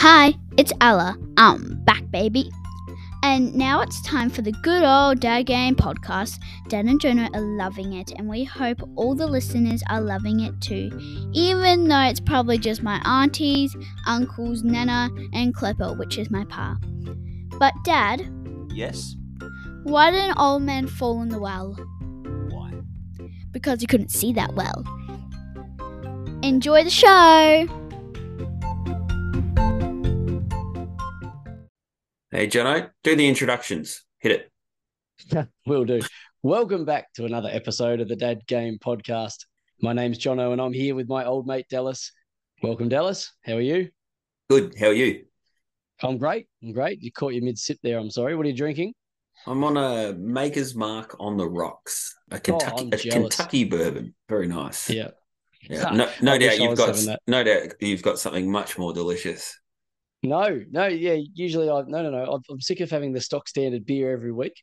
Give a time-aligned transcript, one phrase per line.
[0.00, 1.18] Hi, it's Ella.
[1.36, 2.50] I'm back, baby.
[3.22, 6.38] And now it's time for the good old Dad Game podcast.
[6.68, 10.58] Dad and Jonah are loving it, and we hope all the listeners are loving it
[10.62, 10.90] too,
[11.32, 16.78] even though it's probably just my aunties, uncles, Nana, and Klepper, which is my pa.
[17.58, 18.26] But, Dad,
[18.72, 19.16] Yes.
[19.82, 21.74] why did an old man fall in the well?
[22.48, 22.72] Why?
[23.50, 24.82] Because he couldn't see that well.
[26.42, 27.79] Enjoy the show!
[32.32, 34.04] Hey, Jono, do the introductions.
[34.20, 34.46] Hit
[35.32, 35.48] it.
[35.66, 36.00] Will do.
[36.44, 39.46] Welcome back to another episode of the Dad Game Podcast.
[39.82, 42.12] My name's Jono, and I'm here with my old mate Dallas.
[42.62, 43.32] Welcome, Dallas.
[43.44, 43.88] How are you?
[44.48, 44.76] Good.
[44.78, 45.24] How are you?
[46.04, 46.46] I'm great.
[46.62, 47.02] I'm great.
[47.02, 47.98] You caught your mid sip there.
[47.98, 48.36] I'm sorry.
[48.36, 48.94] What are you drinking?
[49.44, 52.96] I'm on a Maker's Mark on the rocks, a oh, Kentucky, Oh, a.
[52.96, 54.14] Kentucky bourbon.
[54.28, 54.88] Very nice.
[54.88, 55.08] Yeah.
[55.68, 55.90] Yeah.
[55.94, 59.59] No, no doubt you've got no doubt you've got something much more delicious.
[60.22, 61.16] No, no, yeah.
[61.34, 62.24] Usually, I no, no, no.
[62.32, 64.54] I'm, I'm sick of having the stock standard beer every week.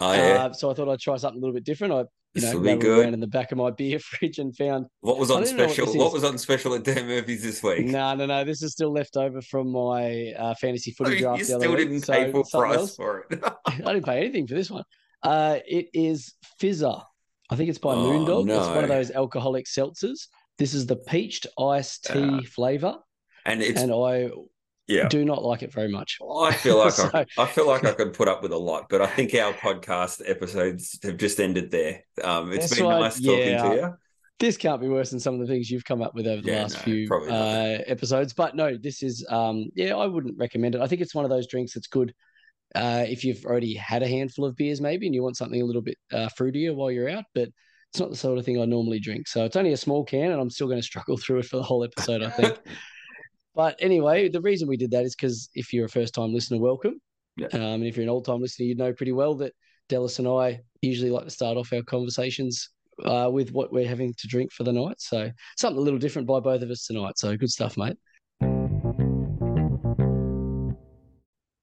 [0.00, 0.44] Oh yeah.
[0.44, 1.94] Uh, so I thought I'd try something a little bit different.
[1.94, 3.00] I, you This know, be good.
[3.04, 5.86] around in the back of my beer fridge and found what was on what special?
[5.86, 6.12] What, is.
[6.12, 7.86] was on special at Dan Murphy's this week?
[7.86, 8.44] no, no, no.
[8.44, 11.46] This is still left over from my uh, fantasy Oh, footy you draft.
[11.46, 12.96] the other still week, didn't so pay full something price else.
[12.96, 13.42] for it.
[13.66, 14.84] I didn't pay anything for this one.
[15.22, 17.02] Uh, it is Fizzer.
[17.50, 18.48] I think it's by Oh, Moondog.
[18.50, 20.28] It's one of those alcoholic seltzers.
[20.58, 22.98] This is the peached iced tea flavor,
[23.46, 24.28] and it's and I
[24.88, 25.08] yeah.
[25.08, 26.18] do not like it very much.
[26.22, 28.88] I feel like So- I, I feel like I could put up with a lot,
[28.88, 32.04] but I think our podcast episodes have just ended there.
[32.22, 33.68] Um, it's been right, nice talking yeah.
[33.68, 33.94] to you.
[34.40, 36.52] This can't be worse than some of the things you've come up with over the
[36.52, 38.32] Yeah, last no, few uh, episodes.
[38.32, 40.80] But no, this is um, yeah, I wouldn't recommend it.
[40.80, 42.14] I think it's one of those drinks that's good
[42.74, 45.64] uh, if you've already had a handful of beers, maybe, and you want something a
[45.64, 47.24] little bit uh, fruitier while you're out.
[47.34, 47.48] But
[47.90, 49.26] it's not the sort of thing I normally drink.
[49.28, 51.56] So it's only a small can, and I'm still going to struggle through it for
[51.56, 52.58] the whole episode, I think.
[53.58, 56.58] But anyway, the reason we did that is because if you're a first time listener,
[56.58, 57.00] welcome.
[57.36, 57.48] Yeah.
[57.48, 59.52] Um, and if you're an old time listener, you know pretty well that
[59.88, 62.70] Dallas and I usually like to start off our conversations
[63.04, 65.00] uh, with what we're having to drink for the night.
[65.00, 67.18] So something a little different by both of us tonight.
[67.18, 67.96] So good stuff, mate.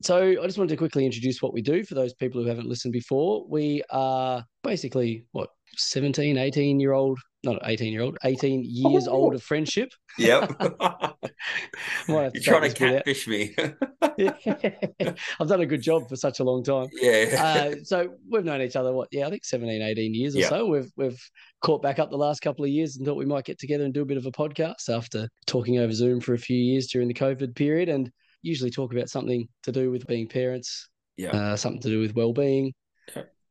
[0.05, 2.67] So I just wanted to quickly introduce what we do for those people who haven't
[2.69, 3.43] listened before.
[3.49, 9.13] We are basically what 17, 18 year old, not 18 year old, 18 years Oh.
[9.13, 9.89] old of friendship.
[10.19, 10.51] Yep.
[12.07, 13.55] You're trying to take this bit catfish me.
[15.39, 16.87] I've done a good job for such a long time.
[17.01, 17.71] yeah.
[17.73, 20.49] Uh, so we've known each other, what, yeah, I think 17, 18 years or Yeah.
[20.49, 20.67] so.
[20.67, 21.19] We've we've
[21.63, 23.93] caught back up the last couple of years and thought we might get together and
[23.93, 27.07] do a bit of a podcast after talking over Zoom for a few years during
[27.07, 28.11] the COVID period and
[28.45, 31.31] usually talk about something to do with being parents, yeah.
[31.31, 32.73] uh, something to do with well-being.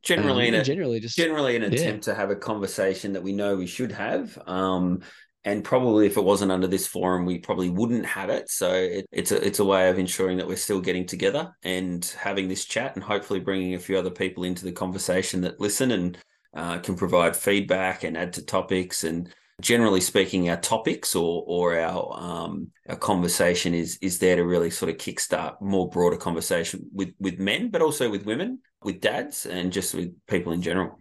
[0.02, 1.68] generally, um, a, generally just generally an yeah.
[1.68, 4.38] attempt to have a conversation that we know we should have.
[4.46, 5.02] Um,
[5.46, 8.48] and probably if it wasn't under this forum, we probably wouldn't have it.
[8.48, 12.04] So it, it's a it's a way of ensuring that we're still getting together and
[12.18, 15.90] having this chat, and hopefully bringing a few other people into the conversation that listen
[15.90, 16.18] and
[16.54, 19.04] uh, can provide feedback and add to topics.
[19.04, 19.28] And
[19.60, 24.70] generally speaking, our topics or or our um, our conversation is is there to really
[24.70, 29.46] sort of kickstart more broader conversation with with men, but also with women, with dads,
[29.46, 31.00] and just with people in general.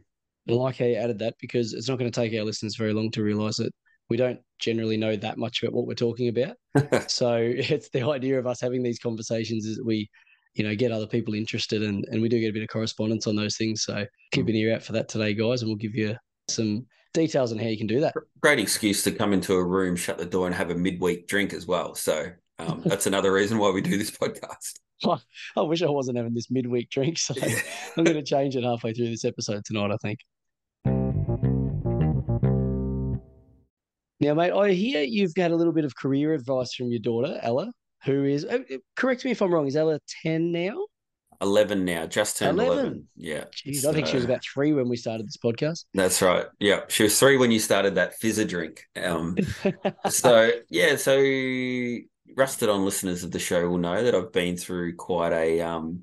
[0.49, 2.93] I like how you added that because it's not going to take our listeners very
[2.93, 3.73] long to realize that
[4.09, 6.57] we don't generally know that much about what we're talking about.
[7.09, 10.09] so it's the idea of us having these conversations is that we,
[10.55, 13.25] you know, get other people interested and, and we do get a bit of correspondence
[13.25, 13.83] on those things.
[13.83, 16.15] So keep an ear out for that today, guys, and we'll give you
[16.49, 18.13] some details on how you can do that.
[18.41, 21.53] great excuse to come into a room, shut the door, and have a midweek drink
[21.53, 21.95] as well.
[21.95, 22.27] So
[22.59, 24.79] um, that's another reason why we do this podcast.
[25.57, 27.33] I wish I wasn't having this midweek drink, so
[27.97, 30.19] I'm going to change it halfway through this episode tonight, I think.
[34.19, 37.37] Now, mate, I hear you've got a little bit of career advice from your daughter,
[37.41, 37.73] Ella,
[38.05, 40.85] who is, uh, uh, correct me if I'm wrong, is Ella 10 now?
[41.41, 42.77] Eleven now, just turned 11.
[42.77, 43.07] 11?
[43.15, 43.43] Yeah.
[43.51, 45.85] Jeez, I think she was about three when we started this podcast.
[45.93, 46.45] That's right.
[46.59, 46.81] Yeah.
[46.87, 48.83] She was three when you started that fizzer drink.
[49.01, 49.37] Um,
[50.09, 50.95] so, yeah.
[50.95, 51.15] So,
[52.35, 56.01] rusted on listeners of the show will know that I've been through quite a, um,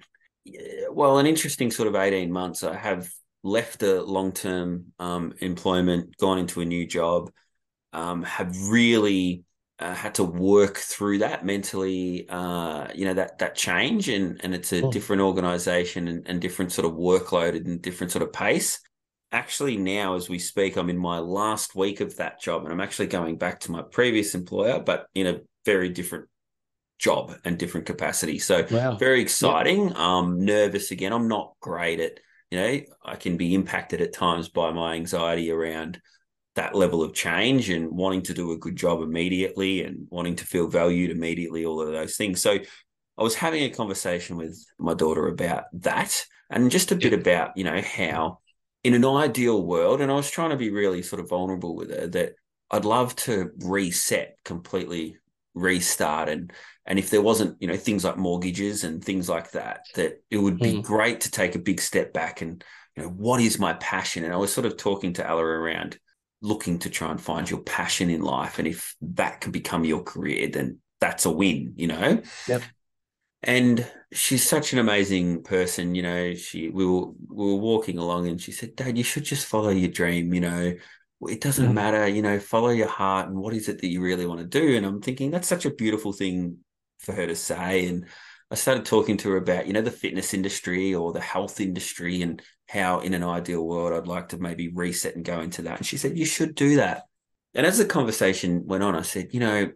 [0.90, 2.62] well, an interesting sort of 18 months.
[2.62, 3.10] I have
[3.42, 7.30] left a long term um, employment, gone into a new job,
[7.92, 9.44] um, have really
[9.80, 14.08] uh, had to work through that mentally, uh, you know, that that change.
[14.08, 14.92] And, and it's a Oh.
[14.92, 18.78] different organization and, and different sort of workload and different sort of pace
[19.32, 22.80] actually now as we speak i'm in my last week of that job and i'm
[22.80, 26.26] actually going back to my previous employer but in a very different
[26.98, 28.96] job and different capacity so wow.
[28.96, 32.18] very exciting um nervous again i'm not great at
[32.50, 36.00] you know i can be impacted at times by my anxiety around
[36.56, 40.46] that level of change and wanting to do a good job immediately and wanting to
[40.46, 42.40] feel valued immediately, all of those things.
[42.40, 42.58] So
[43.16, 47.56] I was having a conversation with my daughter about that and just a bit about,
[47.56, 48.38] you know, how
[48.82, 51.90] in an ideal world, and I was trying to be really sort of vulnerable with
[51.90, 52.32] her that
[52.70, 55.18] I'd love to reset completely,
[55.54, 56.52] restart and
[56.86, 60.38] and if there wasn't, you know, things like mortgages and things like that, that it
[60.38, 60.82] would be mm.
[60.82, 62.64] great to take a big step back and,
[62.96, 64.24] you know, what is my passion?
[64.24, 65.98] And I was sort of talking to Ella around
[66.42, 68.58] looking to try and find your passion in life.
[68.58, 72.22] And if that can become your career, then that's a win, you know?
[72.48, 72.62] Yep.
[73.42, 76.34] And she's such an amazing person, you know.
[76.34, 79.70] She we were we were walking along and she said, Dad, you should just follow
[79.70, 80.74] your dream, you know.
[81.28, 81.74] It doesn't mm.
[81.74, 84.46] matter, you know, follow your heart and what is it that you really want to
[84.46, 84.76] do?
[84.76, 86.58] And I'm thinking that's such a beautiful thing
[86.98, 87.86] for her to say.
[87.86, 88.06] And
[88.50, 92.22] I started talking to her about, you know, the fitness industry or the health industry
[92.22, 95.78] and how in an ideal world I'd like to maybe reset and go into that.
[95.78, 97.04] And she said, You should do that.
[97.52, 99.72] And as the conversation went on, I said, You know,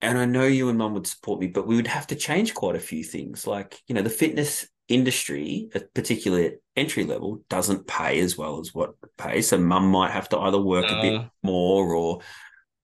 [0.00, 2.52] and I know you and mum would support me, but we would have to change
[2.52, 3.46] quite a few things.
[3.46, 8.94] Like, you know, the fitness industry, particularly entry level, doesn't pay as well as what
[9.16, 9.48] pays.
[9.48, 11.24] So mum might have to either work uh, a bit uh.
[11.44, 12.22] more or,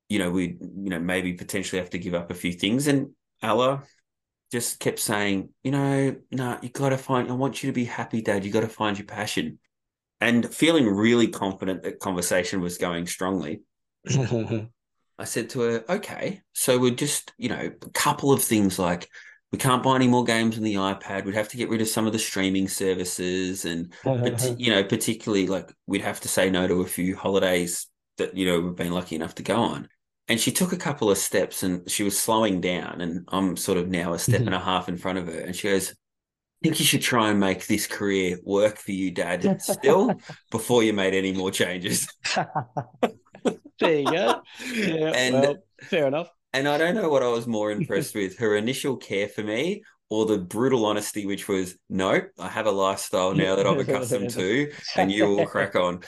[0.09, 2.87] you know, we, you know, maybe potentially have to give up a few things.
[2.87, 3.11] And
[3.43, 3.83] Ella
[4.51, 7.75] just kept saying, you know, no, nah, you got to find, I want you to
[7.75, 8.45] be happy, dad.
[8.45, 9.59] You got to find your passion.
[10.21, 13.63] And feeling really confident that conversation was going strongly.
[14.09, 19.09] I said to her, okay, so we're just, you know, a couple of things like
[19.53, 21.25] we can't buy any more games on the iPad.
[21.25, 23.65] We'd have to get rid of some of the streaming services.
[23.65, 23.93] And,
[24.57, 28.47] you know, particularly like we'd have to say no to a few holidays that, you
[28.47, 29.89] know, we've been lucky enough to go on
[30.29, 33.79] and she took a couple of steps and she was slowing down and i'm sort
[33.79, 34.49] of now a step mm-hmm.
[34.49, 35.95] and a half in front of her and she goes
[36.61, 40.13] I think you should try and make this career work for you, Dad, still
[40.51, 42.09] before you made any more changes.
[43.79, 44.43] there you go.
[44.75, 46.29] Yeah, and well, fair enough.
[46.53, 49.85] And I don't know what I was more impressed with her initial care for me
[50.11, 54.31] or the brutal honesty, which was, no, I have a lifestyle now that I'm accustomed
[54.35, 56.01] to, and you will crack on.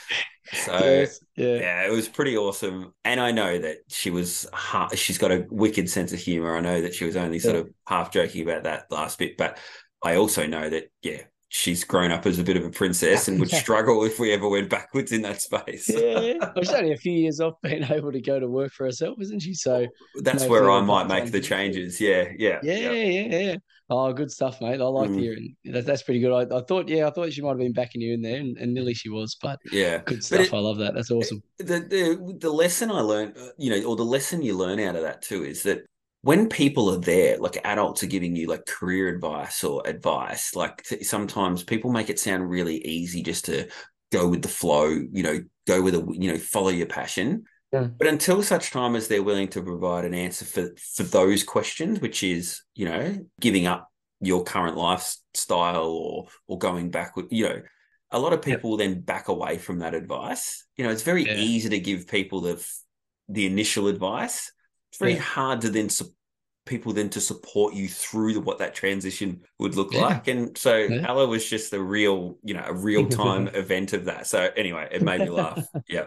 [0.52, 1.54] So yes, yeah.
[1.56, 2.92] yeah, it was pretty awesome.
[3.04, 4.48] And I know that she was
[4.94, 6.56] she's got a wicked sense of humor.
[6.56, 7.60] I know that she was only sort yeah.
[7.62, 9.58] of half joking about that last bit, but
[10.02, 13.40] I also know that yeah, she's grown up as a bit of a princess and
[13.40, 15.90] would struggle if we ever went backwards in that space.
[15.90, 19.18] yeah, she's only a few years off being able to go to work for herself,
[19.20, 19.52] isn't she?
[19.52, 19.86] So
[20.22, 22.00] that's where I might make the changes.
[22.00, 23.56] Yeah, yeah, yeah, yeah, yeah.
[23.92, 24.80] Oh, good stuff, mate.
[24.80, 25.18] I like mm.
[25.18, 25.84] hearing that.
[25.84, 26.32] That's pretty good.
[26.32, 28.56] I, I, thought, yeah, I thought she might have been backing you in there, and,
[28.56, 29.36] and nearly she was.
[29.42, 30.40] But yeah, good stuff.
[30.42, 30.94] It, I love that.
[30.94, 31.42] That's awesome.
[31.58, 34.94] The, the the lesson I learned, uh, you know, or the lesson you learn out
[34.94, 35.80] of that too is that
[36.22, 40.84] when people are there, like adults are giving you like career advice or advice, like
[41.02, 43.68] sometimes people make it sound really easy just to
[44.12, 47.44] go with the flow, you know, go with a, you know, follow your passion.
[47.72, 47.88] Yeah.
[47.96, 52.00] But until such time as they're willing to provide an answer for for those questions,
[52.00, 53.88] which is you know giving up
[54.20, 57.62] your current lifestyle or or going backward, you know,
[58.10, 58.88] a lot of people yeah.
[58.88, 60.66] then back away from that advice.
[60.76, 61.34] You know, it's very yeah.
[61.34, 62.66] easy to give people the
[63.28, 64.52] the initial advice.
[64.90, 66.12] It's very hard to then su-
[66.66, 70.28] people then to support you through the, what that transition would look like.
[70.28, 71.06] And so yeah.
[71.08, 74.26] Ella was just a real, you know, a real time event of that.
[74.26, 75.66] So anyway, it made me laugh.
[75.88, 76.04] Yeah.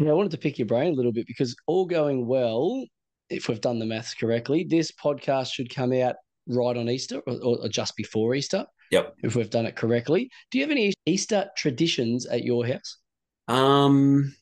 [0.00, 2.82] Yeah, I wanted to pick your brain a little bit because all going well,
[3.28, 6.16] if we've done the maths correctly, this podcast should come out
[6.48, 8.64] right on Easter or, or, just before Easter.
[8.90, 9.16] Yep.
[9.22, 10.30] If we've done it correctly.
[10.50, 12.98] Do you have any Easter traditions at your house?
[13.48, 14.34] Um,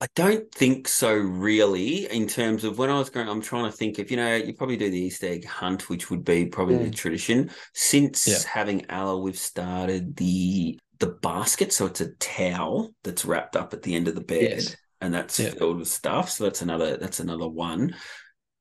[0.00, 2.06] I don't think so, really.
[2.06, 4.54] In terms of when I was growing, I'm trying to think if you know, you
[4.54, 7.50] probably do the Easter egg hunt, which would be probably the tradition.
[7.74, 8.38] Since yeah.
[8.48, 11.72] having Ella, we've started the the basket.
[11.72, 14.76] So it's a towel that's wrapped up at the end of the bed, yes.
[15.00, 15.50] and that's yeah.
[15.50, 16.30] filled with stuff.
[16.30, 17.96] So that's another that's another one.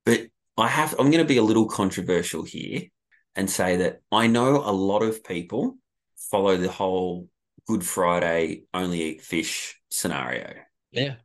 [0.05, 2.81] But I have I'm going to be a little controversial here
[3.36, 5.77] and say that I know a lot of people
[6.31, 7.29] follow the whole
[7.67, 10.53] Good Friday only eat fish scenario.
[10.91, 11.15] Yeah,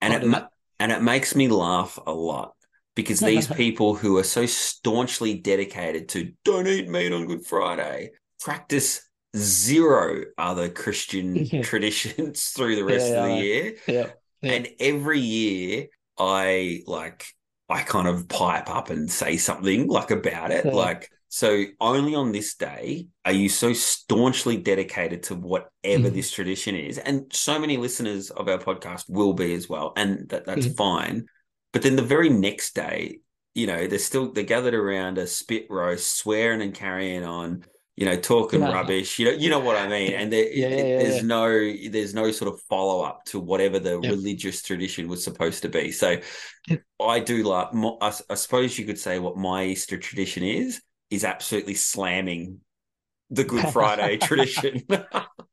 [0.00, 0.44] and it
[0.78, 2.54] and it makes me laugh a lot
[2.94, 8.12] because these people who are so staunchly dedicated to don't eat meat on Good Friday
[8.40, 13.74] practice zero other Christian traditions through the rest yeah, of the year.
[13.86, 14.06] Yeah.
[14.40, 14.52] yeah.
[14.52, 15.86] And every year
[16.18, 17.26] I like
[17.68, 20.66] I kind of pipe up and say something like about it.
[20.66, 26.12] Like, so only on this day are you so staunchly dedicated to whatever mm.
[26.12, 26.98] this tradition is.
[26.98, 29.92] And so many listeners of our podcast will be as well.
[29.96, 30.76] And that, that's mm.
[30.76, 31.26] fine.
[31.72, 33.20] But then the very next day,
[33.54, 37.64] you know, they're still they're gathered around a spit roast, swearing and carrying on
[37.96, 38.72] you know, talking No.
[38.72, 39.18] rubbish.
[39.18, 40.14] You know, you know what I mean.
[40.14, 41.22] And there, Yeah, yeah, yeah, there's yeah.
[41.22, 44.10] no, there's no sort of follow up to whatever the Yep.
[44.10, 45.92] religious tradition was supposed to be.
[45.92, 46.16] So,
[46.68, 46.82] Yep.
[46.98, 47.74] I do like.
[47.74, 50.80] mo- I, s- I suppose you could say what my Easter tradition is
[51.10, 52.60] is absolutely slamming
[53.30, 54.82] the Good Friday tradition.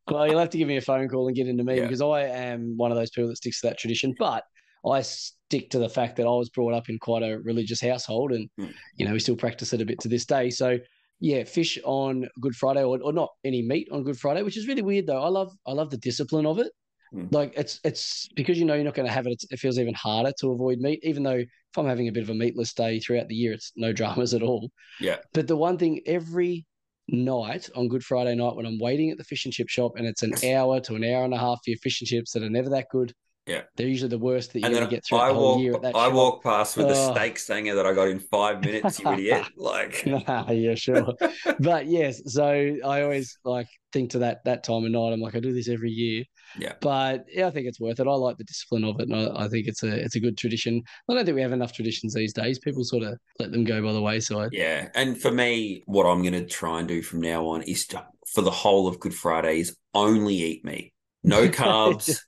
[0.09, 1.81] Well, you'll have to give me a phone call and get into me Yeah.
[1.83, 4.15] because I am one of those people that sticks to that tradition.
[4.17, 4.41] But
[4.89, 8.31] I stick to the fact that I was brought up in quite a religious household,
[8.31, 8.73] and Mm.
[8.95, 10.49] you know we still practice it a bit to this day.
[10.49, 10.77] So
[11.19, 14.65] yeah, fish on Good Friday, or, or not any meat on Good Friday, which is
[14.65, 15.21] really weird though.
[15.21, 16.71] I love I love the discipline of it.
[17.13, 17.31] Mm.
[17.31, 19.43] Like it's it's because you know you're not going to have it.
[19.49, 22.29] It feels even harder to avoid meat, even though if I'm having a bit of
[22.29, 24.69] a meatless day throughout the year, it's no dramas at all.
[24.99, 26.65] yeah, But the one thing every
[27.09, 30.05] night on Good Friday night when I'm waiting at the fish and chip shop and
[30.05, 32.43] it's an hour to an hour and a half for your fish and chips that
[32.43, 33.13] are never that good.
[33.47, 33.61] Yeah.
[33.77, 35.75] They're usually the worst that you're going to get through I the whole walk, year
[35.75, 36.13] at that I shop.
[36.13, 37.13] walk past with a Oh.
[37.13, 38.99] steak stanger that I got in five minutes.
[38.99, 39.45] You idiot!
[39.57, 41.13] Like, Nah, yeah, sure.
[41.59, 42.45] but yes, so
[42.85, 45.13] I always like think to that that time of night.
[45.13, 46.23] I'm like, I do this every year.
[46.59, 46.73] Yeah.
[46.81, 48.07] But yeah, I think it's worth it.
[48.07, 50.37] I like the discipline of it, and I, I think it's a it's a good
[50.37, 50.81] tradition.
[51.09, 52.59] I don't think we have enough traditions these days.
[52.59, 54.49] People sort of let them go by the wayside.
[54.51, 57.85] Yeah, and for me, what I'm going to try and do from now on is
[57.87, 62.19] to, for the whole of Good Friday is only eat meat, no carbs,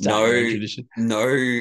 [0.00, 0.26] No.
[0.26, 0.88] tradition.
[0.96, 1.60] no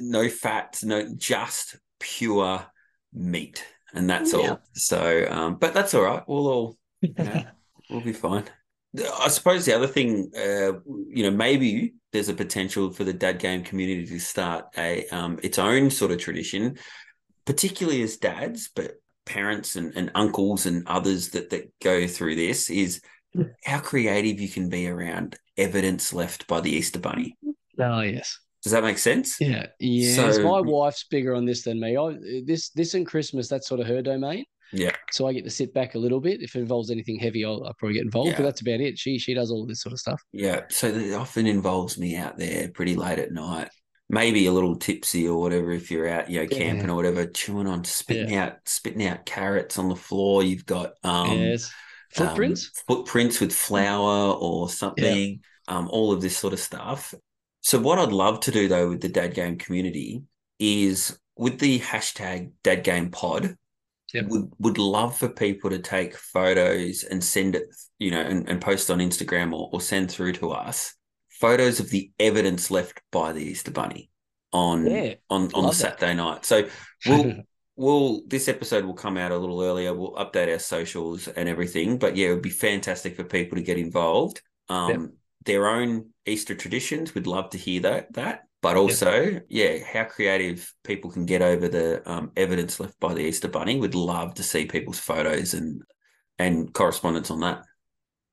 [0.00, 2.64] no fats, no just pure
[3.12, 4.38] meat, and that's Yeah.
[4.40, 4.60] all.
[4.74, 6.22] So, um, but that's all right.
[6.26, 7.50] We'll all yeah,
[7.90, 8.44] we'll be fine.
[9.18, 10.78] I suppose the other thing, uh,
[11.08, 15.38] you know, maybe there's a potential for the dad game community to start a um,
[15.42, 16.78] its own sort of tradition,
[17.44, 18.92] particularly as dads, but
[19.26, 23.00] parents and, and uncles and others that that go through this is
[23.64, 27.36] how creative you can be around evidence left by the Easter Bunny.
[27.78, 28.38] Oh yes.
[28.62, 29.38] Does that make sense?
[29.40, 30.36] Yeah, yes.
[30.36, 31.96] So- My wife's bigger on this than me.
[31.96, 34.44] I this this and Christmas, that's sort of her domain.
[34.72, 34.92] Yeah.
[35.12, 36.42] So I get to sit back a little bit.
[36.42, 38.30] If it involves anything heavy, I'll, I'll probably get involved.
[38.30, 38.36] Yeah.
[38.38, 38.98] But that's about it.
[38.98, 40.20] She she does all this sort of stuff.
[40.32, 40.62] Yeah.
[40.70, 43.68] So it often involves me out there pretty late at night,
[44.08, 46.58] maybe a little tipsy or whatever if you're out, you know, Yeah.
[46.58, 50.42] camping or whatever, chewing on spitting out spitting out carrots on the floor.
[50.42, 51.70] You've got um yes.
[52.14, 52.70] Footprints.
[52.88, 57.14] um, footprints with flour or something, um, all of this sort of stuff.
[57.62, 60.22] So what I'd love to do though with the dad game community
[60.58, 63.56] is with the hashtag dad game pod,
[64.12, 64.26] Yep.
[64.28, 67.64] would would love for people to take photos and send it,
[67.98, 70.94] you know, and, and post on Instagram or, or send through to us
[71.30, 74.10] photos of the evidence left by the Easter Bunny
[74.52, 75.98] on Yeah, on on the love that.
[75.98, 76.44] Saturday night.
[76.44, 76.68] So
[77.04, 77.34] we'll
[77.76, 79.94] we'll this episode will come out a little earlier.
[79.94, 81.98] We'll update our socials and everything.
[81.98, 84.42] But yeah, it would be fantastic for people to get involved.
[84.68, 85.14] Um Yep.
[85.44, 87.14] their own Easter traditions.
[87.14, 88.42] We'd love to hear that that.
[88.62, 93.20] But also, yeah, how creative people can get over the um, evidence left by the
[93.20, 93.78] Easter Bunny.
[93.78, 95.82] We'd love to see people's photos and
[96.38, 97.64] and correspondence on that.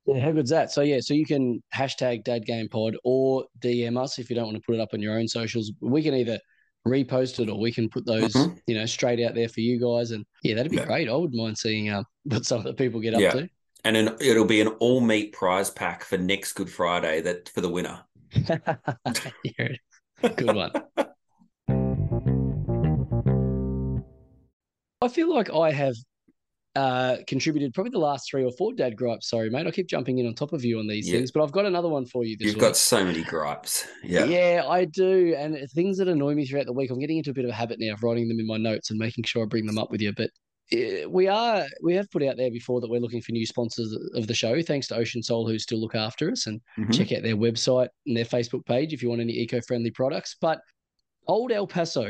[0.06, 0.72] Yeah, how good's that?
[0.72, 4.46] So yeah, so you can hashtag Dad Game Pod or DM us if you don't
[4.46, 5.72] want to put it up on your own socials.
[5.80, 6.40] We can either
[6.88, 8.60] repost it or we can put those, Mhm.
[8.68, 10.12] you know, straight out there for you guys.
[10.12, 10.86] And yeah, that'd be Yeah.
[10.86, 11.10] great.
[11.10, 13.32] I wouldn't mind seeing um what some of the people get up Yeah.
[13.32, 13.50] to.
[13.84, 17.62] And an, it'll be an all meat prize pack for next Good Friday that for
[17.62, 18.02] the winner.
[20.36, 20.72] good one.
[25.02, 25.96] I feel like I have
[26.76, 29.30] uh, contributed probably the last three or four dad gripes.
[29.30, 29.68] Sorry, mate.
[29.68, 31.18] I keep jumping in on top of you on these Yeah.
[31.18, 32.62] things, but I've got another one for you this You've week.
[32.62, 33.86] got so many gripes.
[34.04, 34.26] Yeah.
[34.26, 35.36] Yeah, I do.
[35.38, 37.54] And things that annoy me throughout the week, I'm getting into a bit of a
[37.54, 39.92] habit now of writing them in my notes and making sure I bring them up
[39.92, 40.14] with you.
[40.14, 40.30] But
[40.72, 43.92] eh, we are, we have put out there before that we're looking for new sponsors
[44.16, 44.62] of the show.
[44.62, 46.48] Thanks to Ocean Soul, who still look after us.
[46.48, 46.94] And Mhm.
[46.94, 50.38] check out their website and their Facebook page if you want any eco friendly products.
[50.40, 50.62] But
[51.28, 52.08] Old El Paso,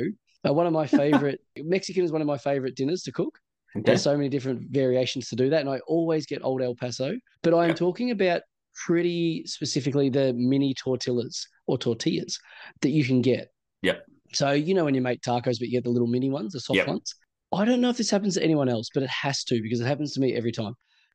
[0.48, 0.86] uh, one of my
[1.32, 3.39] favorite, Mexican is one of my favorite dinners to cook.
[3.75, 3.84] Okay.
[3.86, 5.62] There's so many different variations to do that.
[5.62, 7.13] And I always get Old El Paso.
[7.42, 7.75] But I am Yeah.
[7.75, 8.42] talking about
[8.86, 12.38] pretty specifically the mini tortillas or tortillas
[12.82, 13.48] that you can get.
[13.82, 14.06] Yep.
[14.34, 16.60] So, you know, when you make tacos, but you get the little mini ones, the
[16.60, 16.88] soft Yep.
[16.88, 17.16] ones.
[17.54, 19.86] I don't know if this happens to anyone else, but it has to because it
[19.86, 20.74] happens to me every time.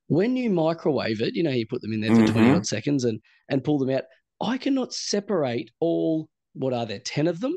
[0.08, 2.56] When you microwave it, you know, you put them in there for 20 Mhm.
[2.56, 4.04] odd seconds and, and pull them out.
[4.40, 7.56] I cannot separate all, what are there, 10 of them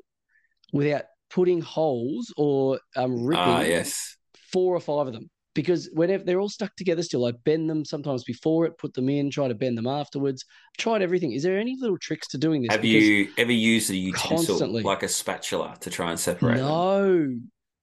[0.72, 4.16] without putting holes or um, ripping Ah, yes.
[4.52, 7.84] Four or five of them because whenever they're all stuck together still, I bend them
[7.84, 10.46] sometimes before it, put them in, try to bend them afterwards.
[10.74, 11.32] I've tried everything.
[11.34, 12.72] Is there any little tricks to doing this?
[12.72, 14.84] Have Because- you ever used a utensil Constantly.
[14.84, 16.66] like a spatula to try and separate them?
[16.68, 17.36] No.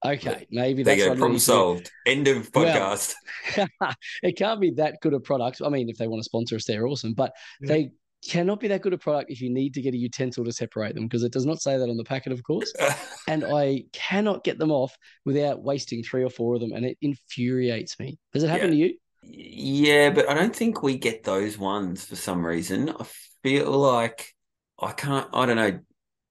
[0.05, 1.17] Okay, maybe There that's you go.
[1.17, 1.91] Problem need to solved.
[2.07, 3.15] End of Well, podcast.
[4.23, 5.61] it can't be that good a product.
[5.65, 7.69] I mean, if they want to sponsor us, they're awesome, but Yeah.
[7.69, 7.91] they
[8.29, 10.95] cannot be that good a product if you need to get a utensil to separate
[10.95, 12.75] them because it does not say that on the packet, of course.
[13.29, 16.99] And I cannot get them off without wasting three or four of them, and it
[17.03, 18.19] infuriates me.
[18.33, 18.71] Does it happen Yeah.
[18.71, 18.95] to you?
[19.23, 22.91] Yeah, but I don't think we get those ones for some reason.
[22.91, 23.05] I
[23.43, 24.35] feel like
[24.81, 25.29] I can't.
[25.35, 25.81] I don't know.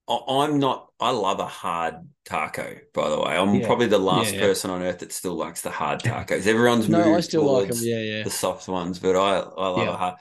[0.07, 0.91] I, am not.
[0.99, 2.77] I love a hard taco.
[2.93, 3.61] By the way, I'm Yeah.
[3.61, 6.47] probably the last Yeah, person on earth that still likes the hard tacos.
[6.47, 7.77] Everyone's No, I moved still like them.
[7.77, 8.23] towards Yeah, yeah.
[8.23, 10.15] the soft ones, but I I love a hard.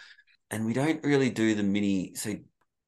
[0.50, 2.14] And we don't really do the mini.
[2.14, 2.36] So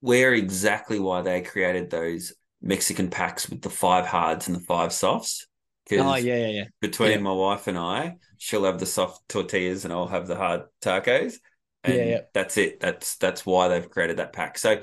[0.01, 2.33] where exactly why they created those
[2.63, 5.47] Mexican packs with the five hards and the five softs?
[5.89, 6.65] Because Oh, yeah, yeah, yeah.
[6.81, 7.19] between Yeah.
[7.23, 11.37] my wife and I, she'll have the soft tortillas and I'll have the hard tacos.
[11.85, 12.21] And Yeah, yeah.
[12.35, 12.81] that's it.
[12.81, 14.59] That's that's why they've created that pack.
[14.59, 14.81] So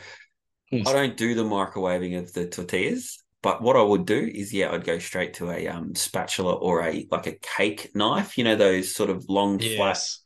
[0.72, 0.84] Hmm.
[0.86, 4.72] I don't do the microwaving of the tortillas, but what I would do is yeah,
[4.72, 8.56] I'd go straight to a um spatula or a like a cake knife, you know,
[8.56, 10.20] those sort of long flat, Yes.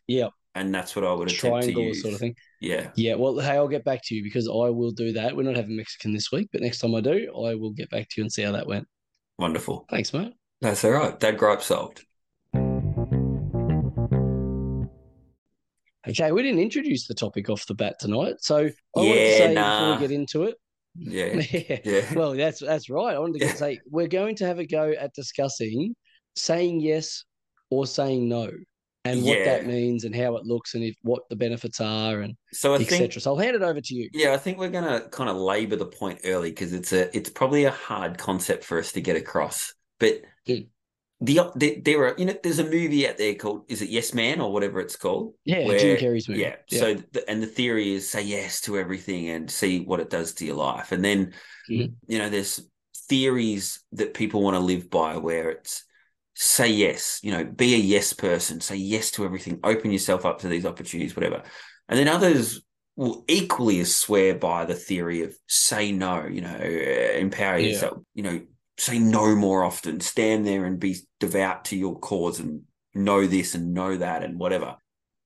[0.58, 0.62] Yeah.
[0.66, 2.02] and that's what I would attempt to Triangle use.
[2.02, 2.36] sort of thing.
[2.62, 2.90] Yeah.
[2.96, 3.16] Yeah.
[3.16, 5.36] Well, hey, I'll get back to you because I will do that.
[5.36, 8.08] We're not having Mexican this week, but next time I do, I will get back
[8.10, 8.88] to you and see how that went.
[9.40, 9.86] Wonderful.
[9.90, 10.34] Thanks, mate.
[10.62, 11.20] That's all right.
[11.20, 12.04] That gripe solved.
[16.08, 19.38] Okay, we didn't introduce the topic off the bat tonight, so I wanted to Yeah,
[19.38, 20.56] say before we get into it.
[20.96, 21.42] Yeah.
[21.52, 21.80] Yeah.
[21.84, 22.14] Yeah.
[22.16, 23.14] Well, that's that's right.
[23.16, 23.54] I wanted to Yeah.
[23.54, 25.96] say we're going to have a go at discussing
[26.36, 27.24] saying yes
[27.70, 28.50] or saying no,
[29.06, 32.36] and what that means and how it looks and if what the benefits are and
[32.51, 33.22] so etc.
[33.22, 34.10] So I'll hand it over to you.
[34.13, 37.30] Yeah, I think we're gonna kind of labor the point early because it's a it's
[37.30, 39.74] probably a hard concept for us to get across.
[40.00, 40.68] But Mm.
[41.22, 44.13] the there, there are you know there's a movie out there called is it Yes
[44.13, 45.34] Man or whatever it's called.
[45.46, 46.42] Yeah, Where- Jim Carrey's movie.
[46.42, 46.56] Yeah.
[46.70, 50.34] So the, and the theory is say yes to everything and see what it does
[50.36, 50.92] to your life.
[50.92, 51.34] And then
[51.70, 51.94] Mhm.
[52.08, 52.62] you know there's
[53.10, 55.84] theories that people want to live by where it's
[56.39, 60.39] say yes, you know, be a yes person, say yes to everything, open yourself up
[60.39, 61.41] to these opportunities, whatever.
[61.89, 62.62] And then others
[62.96, 67.70] will equally swear by the theory of say no, you know, uh, empower Yeah.
[67.70, 68.41] yourself, you know,
[68.77, 72.62] say no more often, stand there and be devout to your cause and
[72.94, 74.75] know this and know that and whatever.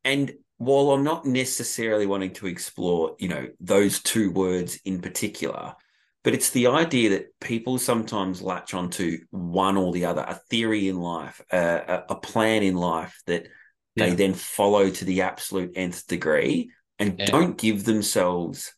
[0.06, 5.75] And while I'm not necessarily wanting to explore, you know, those two words in particular,
[6.24, 10.88] but it's the idea that people sometimes latch onto one or the other, a theory
[10.88, 13.48] in life, a, a, plan in life that
[13.96, 17.25] they then follow to the absolute nth degree and Yeah.
[17.25, 18.74] don't give themselves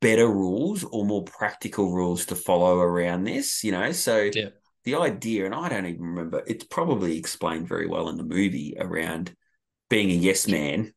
[0.00, 3.90] better rules or more practical rules to follow around this, you know?
[3.92, 4.50] So Yeah.
[4.84, 8.76] the idea, and I don't even remember, it's probably explained very well in the movie
[8.78, 9.34] around
[9.90, 10.92] being a yes man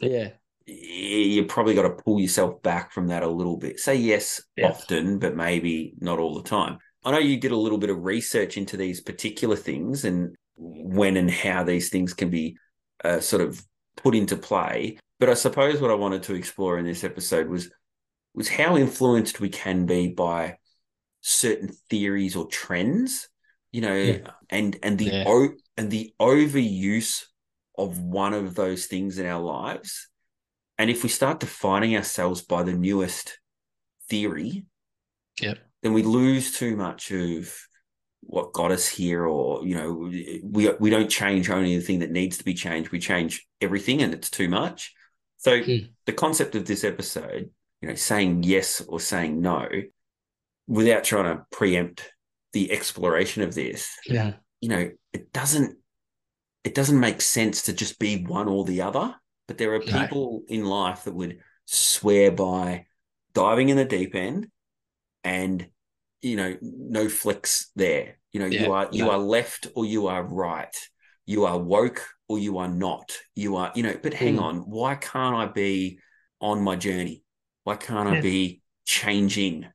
[0.00, 0.30] Yeah.
[0.66, 3.78] You probably got to pull yourself back from that a little bit.
[3.80, 4.70] Say yes Yeah.
[4.70, 6.78] often, but maybe not all the time.
[7.04, 11.16] I know you did a little bit of research into these particular things and when
[11.16, 12.56] and how these things can be
[13.04, 13.60] uh, sort of
[13.96, 14.98] put into play.
[15.18, 17.70] But I suppose what I wanted to explore in this episode was
[18.34, 20.56] was how influenced we can be by
[21.20, 23.28] certain theories or trends,
[23.72, 24.30] you know, Yeah.
[24.50, 25.24] and and the Yeah.
[25.26, 27.24] o- and the overuse
[27.76, 30.08] of one of those things in our lives.
[30.78, 33.38] And if we start defining ourselves by the newest
[34.08, 34.64] theory,
[35.40, 35.58] Yep.
[35.82, 37.54] then we lose too much of
[38.20, 39.92] what got us here, or you know,
[40.44, 42.90] we we don't change only the thing that needs to be changed.
[42.90, 44.94] We change everything, and it's too much.
[45.38, 45.86] So Hmm.
[46.06, 49.68] the concept of this episode, you know, saying yes or saying no,
[50.68, 52.12] without trying to preempt
[52.52, 54.34] the exploration of this, Yeah.
[54.60, 55.78] you know, it doesn't
[56.64, 59.16] it doesn't make sense to just be one or the other.
[59.46, 60.08] But there are No.
[60.08, 62.86] people in life that would swear by
[63.34, 64.48] diving in the deep end
[65.24, 65.68] and
[66.20, 68.16] you know, no flicks there.
[68.32, 69.10] You know, Yeah, you are you no.
[69.10, 70.74] are left or you are right.
[71.26, 73.12] You are woke or you are not.
[73.34, 74.40] You are, you know, but hang Mm.
[74.40, 75.98] on, why can't I be
[76.40, 77.24] on my journey?
[77.64, 79.66] Why can't I be changing?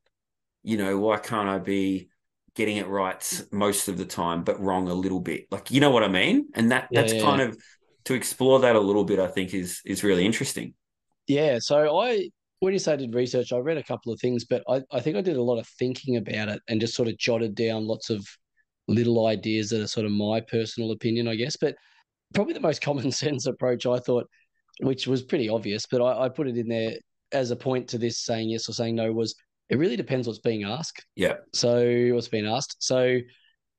[0.64, 2.10] You know, why can't I be
[2.56, 5.48] getting it right most of the time, but wrong a little bit?
[5.52, 6.50] Like, you know what I mean?
[6.56, 7.58] And that Yeah, that's yeah, kind of
[8.08, 10.74] to explore that a little bit, I think is is really interesting.
[11.28, 11.60] Yeah.
[11.60, 14.64] So I, when you say I did research, I read a couple of things, but
[14.70, 17.18] I, I think I did a lot of thinking about it and just sort of
[17.18, 18.26] jotted down lots of
[18.88, 21.58] little ideas that are sort of my personal opinion, I guess.
[21.58, 21.76] But
[22.34, 24.28] probably the most common sense approach I thought,
[24.80, 26.94] which was pretty obvious, but I, I put it in there
[27.34, 29.36] as a point to this saying yes or saying no was
[29.70, 31.06] it really depends what's being asked.
[31.18, 31.34] Yeah.
[31.54, 32.78] So what's being asked.
[32.80, 33.20] So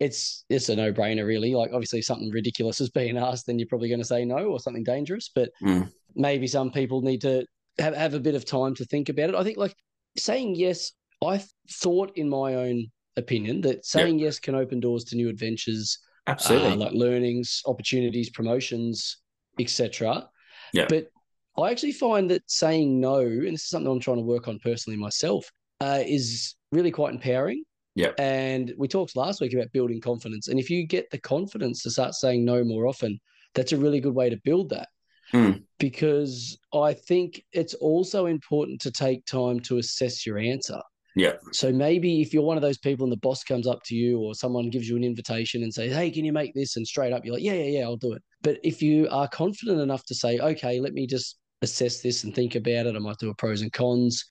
[0.01, 1.55] it's it's a no brainer really.
[1.55, 4.61] Like obviously something ridiculous is being asked, then you're probably going to say no or
[4.61, 5.31] something dangerous.
[5.35, 5.91] But Mm.
[6.15, 7.45] maybe some people need to
[7.79, 9.35] have, have a bit of time to think about it.
[9.35, 9.75] I think like
[10.17, 10.93] saying yes,
[11.25, 15.99] I thought in my own opinion that saying yes can open doors to new adventures,
[16.29, 16.73] Absolutely.
[16.73, 19.19] uh, like learnings, opportunities, promotions,
[19.59, 20.29] etc.
[20.73, 20.87] Yeah.
[20.89, 21.09] But
[21.57, 24.61] I actually find that saying no, and this is something I'm trying to work on
[24.61, 27.65] personally myself, uh, is really quite empowering.
[27.99, 28.13] Yeah.
[28.17, 30.47] And we talked last week about building confidence.
[30.47, 33.19] And if you get the confidence to start saying no more often,
[33.55, 34.89] that's a really good way to build that.
[35.35, 35.65] Mm.
[35.81, 40.81] Because I think it's also important to take time to assess your answer.
[41.17, 41.33] Yeah.
[41.51, 44.21] So maybe if you're one of those people and the boss comes up to you
[44.21, 46.77] or someone gives you an invitation and says, Hey, can you make this?
[46.77, 48.23] And straight up, you're like, Yeah, yeah, yeah, I'll do it.
[48.43, 52.33] But if you are confident enough to say, Okay, let me just assess this and
[52.33, 54.25] think about it, I might do a pros and cons,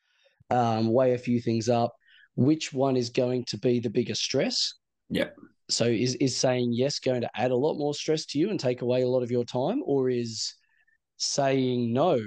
[0.52, 1.92] um, weigh a few things up.
[2.38, 4.74] Which one is going to be the biggest stress?
[5.10, 5.30] Yeah.
[5.70, 8.60] So is is saying yes going to add a lot more stress to you and
[8.60, 10.54] take away a lot of your time, or is
[11.18, 12.20] saying no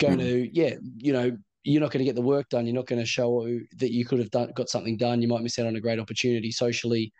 [0.00, 0.24] going Mm.
[0.28, 2.66] to yeah you know you're not going to get the work done.
[2.66, 3.46] You're not going to show
[3.78, 5.20] that you could have done got something done.
[5.20, 7.12] You might miss out on a great opportunity socially,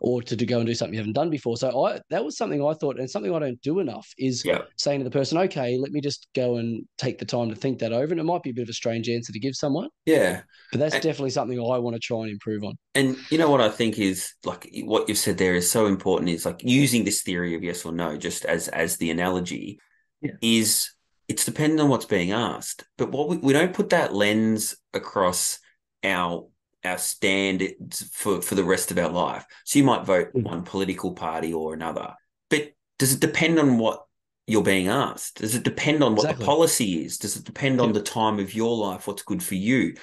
[0.00, 1.56] or to, to go and do something you haven't done before.
[1.56, 4.62] So I that was something I thought, and something I don't do enough is Yeah.
[4.76, 7.78] saying to the person, okay, let me just go and take the time to think
[7.78, 8.12] that over.
[8.12, 10.42] And it might be a bit of a strange answer to give someone, Yeah.
[10.72, 12.74] but that's And- definitely something I want to try and improve on.
[12.94, 16.30] And you know what I think is like what you've said there is so important
[16.30, 19.78] is like using this theory of yes or no just as as the analogy
[20.22, 20.32] Yeah.
[20.42, 20.90] is
[21.26, 22.84] it's dependent on what's being asked.
[22.98, 25.58] But what we, we don't put that lens across
[26.02, 26.46] our
[26.84, 29.44] our standards for for the rest of our life.
[29.64, 30.42] So you might vote Mm.
[30.44, 32.14] one political party or another.
[32.50, 34.04] But does it depend on what
[34.46, 35.36] you're being asked?
[35.40, 37.18] Does it depend on what the policy is?
[37.18, 39.94] Does it depend on the time of your life, what's good for you?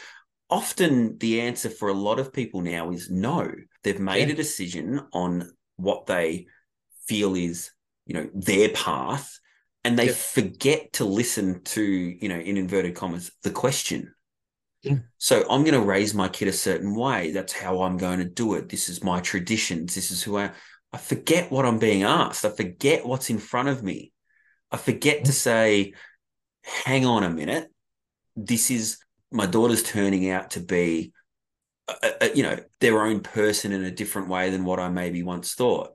[0.49, 3.49] often the answer for a lot of people now is no.
[3.83, 4.33] They've made Yeah.
[4.33, 6.47] a decision on what they
[7.07, 7.71] feel is,
[8.05, 9.39] you know, their path,
[9.85, 14.13] and they forget to listen to, you know, in inverted commas, the question.
[14.83, 14.97] Yeah.
[15.17, 17.31] So I'm going to raise my kid a certain way.
[17.31, 18.69] That's how I'm going to do it.
[18.69, 19.93] This is my traditions.
[19.95, 20.51] This is who I.
[20.93, 22.43] I forget what I'm being asked.
[22.43, 24.11] I forget what's in front of me.
[24.71, 25.93] I forget to say,
[26.63, 27.69] hang on a minute.
[28.35, 28.97] This is
[29.31, 31.13] my daughter's turning out to be,
[31.87, 35.23] a, a- you know, their own person in a different way than what I maybe
[35.23, 35.91] once thought.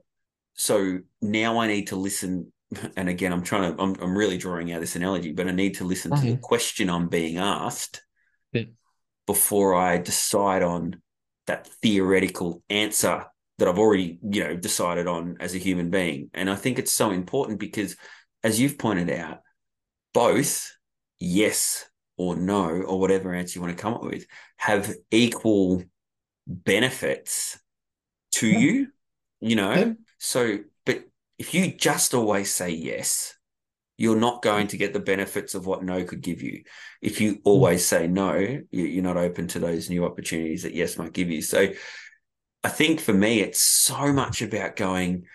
[0.55, 2.51] So now I need to listen.
[2.95, 5.75] And again, I'm trying to, I'm, I'm really drawing out this analogy, but I need
[5.75, 6.41] to listen to the Mhm.
[6.41, 8.01] question I'm being asked.
[9.27, 11.01] Before I decide on
[11.45, 13.25] that theoretical answer
[13.59, 16.29] that I've already, you know, decided on as a human being.
[16.33, 17.95] And I think it's so important because,
[18.43, 19.41] as you've pointed out,
[20.13, 20.71] both
[21.19, 21.87] yes
[22.17, 24.25] or no, or whatever answer you want to come up with,
[24.57, 25.83] have equal
[26.47, 27.59] benefits
[28.31, 28.59] to Yeah.
[28.59, 28.87] you,
[29.41, 29.73] you know?
[29.73, 29.93] Yeah.
[30.19, 31.03] So, but
[31.37, 33.36] if you just always say yes,
[33.97, 36.63] you're not going to get the benefits of what no could give you.
[37.01, 37.39] If you hmm.
[37.43, 41.29] always say no, you- you're not open to those new opportunities that yes might give
[41.29, 41.41] you.
[41.41, 41.69] So,
[42.63, 45.25] I think for me, it's so much about going,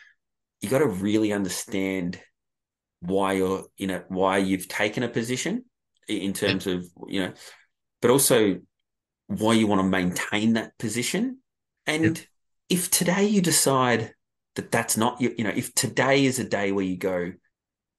[0.61, 2.21] you got to really understand
[3.01, 5.65] why you're, you know, why you've taken a position
[6.09, 7.33] in terms of, you know,
[8.01, 8.61] but also
[9.27, 11.39] why you want to maintain that position.
[11.87, 12.25] And
[12.69, 14.15] if today you decide
[14.55, 17.33] that that's not you know, if today is a day where you go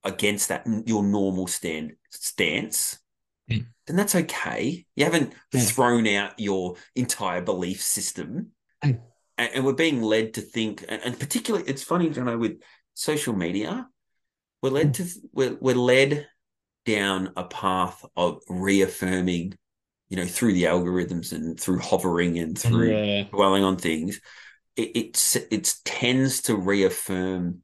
[0.03, 2.99] against that, your normal stand stance,
[3.49, 3.65] Mm.
[3.87, 4.85] then that's okay.
[4.95, 5.61] You haven't Yeah.
[5.61, 8.51] thrown out your entire belief system
[8.83, 9.01] Mm.
[9.37, 12.61] and, and we're being led to think, and, and particularly, it's funny, you know, with
[12.93, 13.89] social media,
[14.61, 16.27] we're led to we're we're led
[16.85, 19.57] down a path of reaffirming,
[20.09, 23.23] you know, through the algorithms and through hovering and through Yeah.
[23.23, 24.21] dwelling on things.
[24.77, 27.63] It it's it tends to reaffirm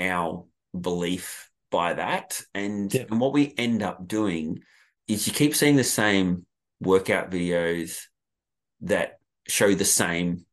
[0.00, 0.46] our
[0.78, 3.04] belief by that, and Yeah.
[3.10, 4.60] and what we end up doing
[5.06, 6.46] is you keep seeing the same
[6.80, 8.02] workout videos
[8.82, 10.44] that show the same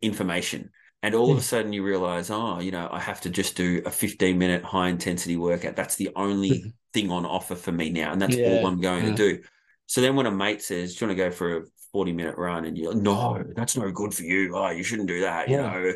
[0.00, 0.70] information.
[1.02, 3.82] And all of a sudden you realize, oh, you know, I have to just do
[3.84, 5.76] a 15 minute high intensity workout.
[5.76, 6.72] That's the only Mhm.
[6.94, 8.12] thing on offer for me now.
[8.12, 9.10] And that's Yeah, all I'm going yeah.
[9.10, 9.42] to do.
[9.86, 12.38] So then when a mate says, Do you want to go for a 40 minute
[12.38, 12.64] run?
[12.64, 14.56] And you're like, no, that's no good for you.
[14.56, 15.92] Oh, you shouldn't do that, you know.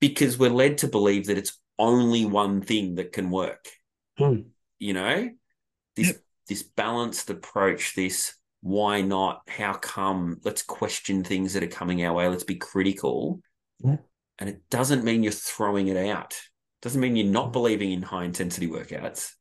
[0.00, 3.66] Because we're led to believe that it's only one thing that can work.
[4.18, 4.40] Hmm.
[4.78, 5.30] You know?
[5.94, 6.16] This Yep.
[6.48, 9.42] this balanced approach, this why not?
[9.48, 10.40] How come?
[10.44, 12.28] Let's question things that are coming our way.
[12.28, 13.40] Let's be critical.
[13.84, 13.98] Yeah.
[14.38, 16.32] And it doesn't mean you're throwing it out.
[16.32, 17.52] It doesn't mean you're not Mm.
[17.52, 19.32] believing in high intensity workouts.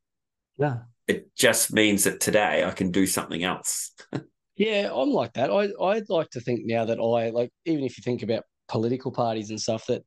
[0.58, 0.80] Yeah.
[1.08, 3.92] It just means that today I can do something else.
[4.58, 5.52] Yeah, I'm like that.
[5.52, 9.12] I I'd like to think now that I like even if you think about political
[9.12, 10.04] parties and stuff that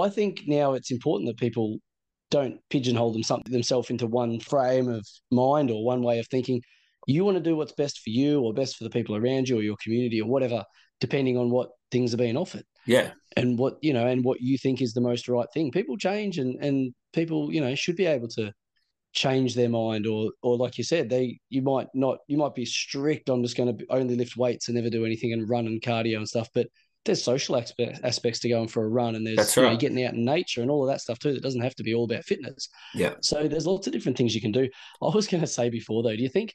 [0.00, 1.78] I think now it's important that people
[2.30, 6.62] don't pigeonhole them something themselves into one frame of mind or one way of thinking.
[7.06, 9.58] You want to do what's best for you or best for the people around you
[9.58, 10.64] or your community or whatever,
[11.00, 13.10] depending on what things are being offered Yeah.
[13.36, 15.70] and what you know and what you think is the most right thing.
[15.70, 18.52] People change and and people you know should be able to
[19.12, 22.64] change their mind or or like you said they you might not you might be
[22.64, 25.82] strict on just going to only lift weights and never do anything and run and
[25.82, 26.66] cardio and stuff but
[27.04, 30.04] there's social aspect, aspects to going for a run, and there's That's you know, getting
[30.04, 31.32] out in nature and all of that stuff too.
[31.32, 32.68] That doesn't have to be all about fitness.
[32.94, 33.14] Yeah.
[33.20, 34.68] So there's lots of different things you can do.
[35.02, 36.54] I was going to say before though, do you think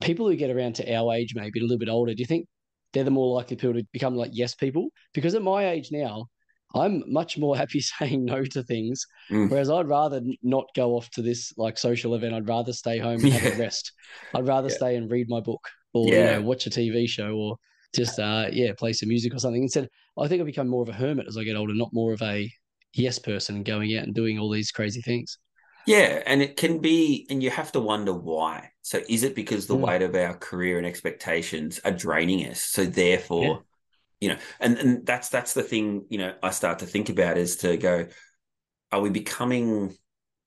[0.00, 2.46] people who get around to our age, maybe a little bit older, do you think
[2.92, 4.88] they're the more likely people to become like yes people?
[5.14, 6.26] Because at my age now,
[6.74, 9.04] I'm much more happy saying no to things.
[9.32, 9.50] Mm.
[9.50, 12.34] Whereas I'd rather not go off to this like social event.
[12.34, 13.92] I'd rather stay home and have a rest.
[14.34, 14.76] I'd rather Yeah.
[14.76, 17.56] stay and read my book or you know watch a TV show or
[17.94, 19.62] just uh yeah play some music or something.
[19.62, 22.12] Instead, I think I become more of a hermit as I get older, not more
[22.12, 22.50] of a
[22.94, 25.38] yes person and going out and doing all these crazy things.
[25.86, 28.72] Yeah, and it can be, and you have to wonder why.
[28.82, 29.80] So, is it because the Mm.
[29.84, 32.62] weight of our career and expectations are draining us?
[32.62, 33.64] So, therefore,
[34.20, 36.06] you know, and and that's that's the thing.
[36.10, 38.06] You know, I start to think about is to go,
[38.92, 39.96] are we becoming,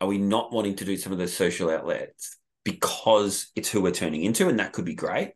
[0.02, 3.92] are we not wanting to do some of those social outlets because it's who we're
[3.92, 5.34] turning into, and that could be great,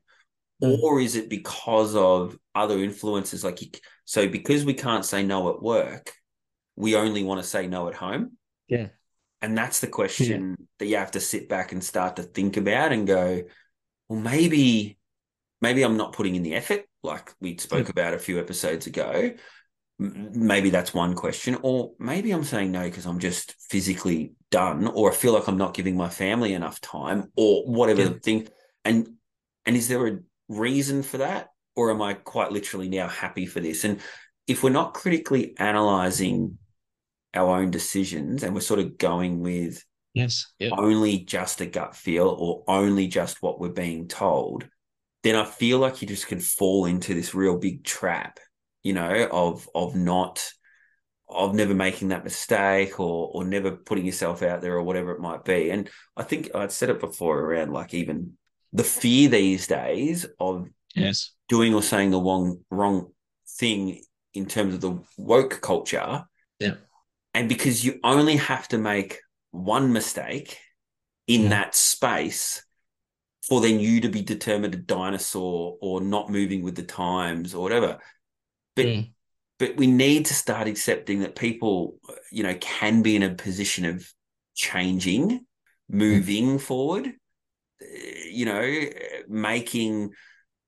[0.64, 0.80] Mm.
[0.82, 3.44] or is it because of other influences?
[3.44, 3.68] Like, you,
[4.06, 6.14] so because we can't say no at work,
[6.76, 8.38] we only want to say no at home.
[8.68, 8.88] Yeah.
[9.42, 12.92] And that's the question that you have to sit back and start to think about
[12.94, 13.44] and go,
[14.08, 14.98] well, maybe,
[15.62, 19.32] maybe I'm not putting in the effort, like we spoke about a few episodes ago.
[19.98, 25.10] Maybe that's one question, or maybe I'm saying no because I'm just physically done, or
[25.12, 28.10] I feel like I'm not giving my family enough time, or whatever Yeah.
[28.22, 28.48] thing.
[28.84, 29.14] And
[29.66, 33.60] and is there a reason for that, or am I quite literally now happy for
[33.60, 33.84] this?
[33.84, 34.00] And
[34.48, 36.58] if we're not critically analyzing
[37.34, 40.54] our own decisions and we're sort of going with Yes.
[40.60, 40.70] Yeah.
[40.72, 44.68] only just a gut feel or only just what we're being told,
[45.24, 48.40] then I feel like you just can fall into this real big trap,
[48.82, 50.48] you know, of of not
[51.28, 55.20] of never making that mistake or or never putting yourself out there or whatever it
[55.20, 55.70] might be.
[55.70, 58.38] And I think I'd said it before around like even
[58.76, 61.32] the fear these days of Yes.
[61.50, 63.12] doing or saying the wrong wrong
[63.60, 66.26] thing in terms of the woke culture.
[66.60, 66.76] Yeah.
[67.34, 69.20] And because you only have to make
[69.52, 70.60] one mistake
[71.28, 71.50] in Yeah.
[71.50, 72.64] that space
[73.48, 77.62] for then you to be determined a dinosaur or not moving with the times or
[77.62, 78.00] whatever.
[78.76, 79.12] But Mm.
[79.58, 81.98] but we need to start accepting that people,
[82.32, 84.12] you know, can be in a position of
[84.54, 85.46] changing,
[85.88, 87.12] moving forward, uh,
[88.32, 88.86] you know,
[89.28, 90.12] making,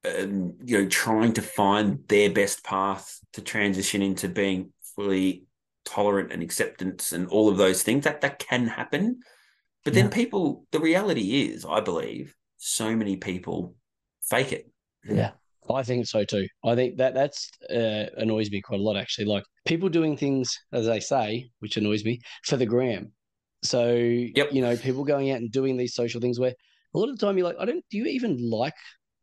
[0.06, 5.43] um, you know, trying to find their best path to transition into being fully
[5.86, 8.03] tolerant and acceptance and all of those things.
[8.03, 9.19] That that can happen.
[9.84, 10.12] But then Yeah.
[10.12, 13.75] people, the reality is, I believe, so many people
[14.21, 14.69] fake it.
[15.06, 15.32] Yeah,
[15.69, 16.47] I think so too.
[16.65, 19.25] I think that that's uh, annoys me quite a lot actually.
[19.25, 23.13] Like people doing things, as they say, which annoys me for the gram.
[23.63, 24.51] So Yep.
[24.51, 26.53] you know, people going out and doing these social things where
[26.93, 27.84] a lot of the time you're like, I don't.
[27.91, 28.73] Do you even like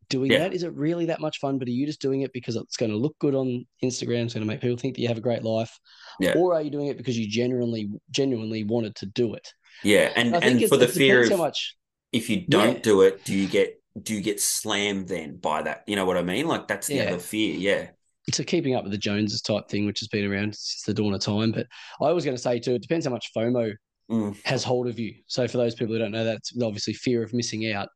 [0.09, 0.39] doing Yeah.
[0.39, 0.53] that?
[0.53, 1.57] Is it really that much fun?
[1.57, 4.25] But are you just doing it because it's going to look good on Instagram?
[4.25, 5.77] It's going to make people think that you have a great life,
[6.19, 6.33] Yeah.
[6.37, 9.51] or are you doing it because you genuinely, genuinely wanted to do it?
[9.83, 11.75] Yeah, and and for the fear of much.
[12.11, 12.81] if you don't Yeah.
[12.81, 15.83] do it, do you get do you get slammed then by that?
[15.87, 16.47] You know what I mean?
[16.47, 17.55] Like that's the other fear.
[17.55, 17.89] Yeah,
[18.27, 20.93] it's a keeping up with the Joneses type thing, which has been around since the
[20.93, 21.51] dawn of time.
[21.51, 21.67] But
[22.01, 23.73] I was going to say too, it depends how much FOMO
[24.09, 24.37] Mm.
[24.45, 25.15] has hold of you.
[25.27, 27.89] So for those people who don't know, that's obviously fear of missing out.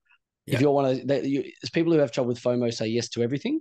[0.47, 0.55] Yeah.
[0.55, 1.43] If you're one of that, you,
[1.73, 3.59] people who have trouble with FOMO say yes to everything,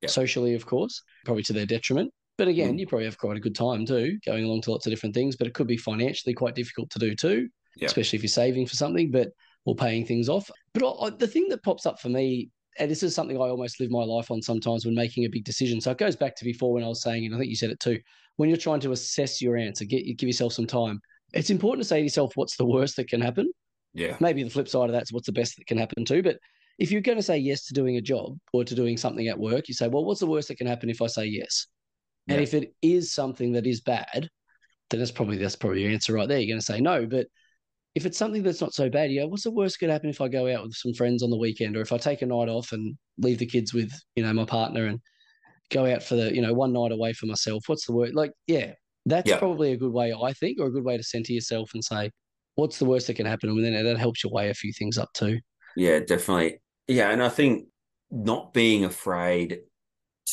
[0.00, 0.08] Yeah.
[0.08, 2.10] socially, of course, probably to their detriment.
[2.38, 2.78] But again, Mm.
[2.80, 5.36] you probably have quite a good time too, going along to lots of different things.
[5.36, 7.86] But it could be financially quite difficult to do too, Yeah.
[7.86, 9.28] especially if you're saving for something, but
[9.66, 10.50] or paying things off.
[10.72, 13.40] But I, I- the thing that pops up for me, and this is something I
[13.40, 15.82] almost live my life on sometimes when making a big decision.
[15.82, 17.68] So it goes back to before when I was saying, and I think you said
[17.68, 17.98] it too,
[18.36, 20.98] when you're trying to assess your answer, get give yourself some time.
[21.32, 23.50] It's important to say to yourself, what's the worst that can happen?
[23.94, 26.22] yeah, Maybe the flip side of that's what's the best that can happen too.
[26.22, 26.38] But
[26.78, 29.38] if you're going to say yes to doing a job or to doing something at
[29.38, 31.66] work, you say, well, what's the worst that can happen if I say yes?
[32.28, 32.42] And Yeah.
[32.42, 34.28] if it is something that is bad,
[34.90, 36.38] then that's probably that's probably your answer right there.
[36.38, 37.06] You're going to say no.
[37.06, 37.26] But
[37.94, 40.10] if it's something that's not so bad, you go, what's the worst that could happen
[40.10, 42.26] if I go out with some friends on the weekend, or if I take a
[42.26, 45.00] night off and leave the kids with you know my partner and
[45.70, 47.64] go out for the you know one night away for myself?
[47.66, 48.14] What's the worst?
[48.14, 48.72] Like, yeah,
[49.06, 49.38] that's Yeah.
[49.38, 52.10] probably a good way I think, or a good way to center yourself and say,
[52.54, 53.48] what's the worst that can happen?
[53.50, 55.38] And then that helps you weigh a few things up too.
[55.76, 56.60] yeah, definitely.
[56.88, 57.68] Yeah, and I think
[58.10, 59.60] not being afraid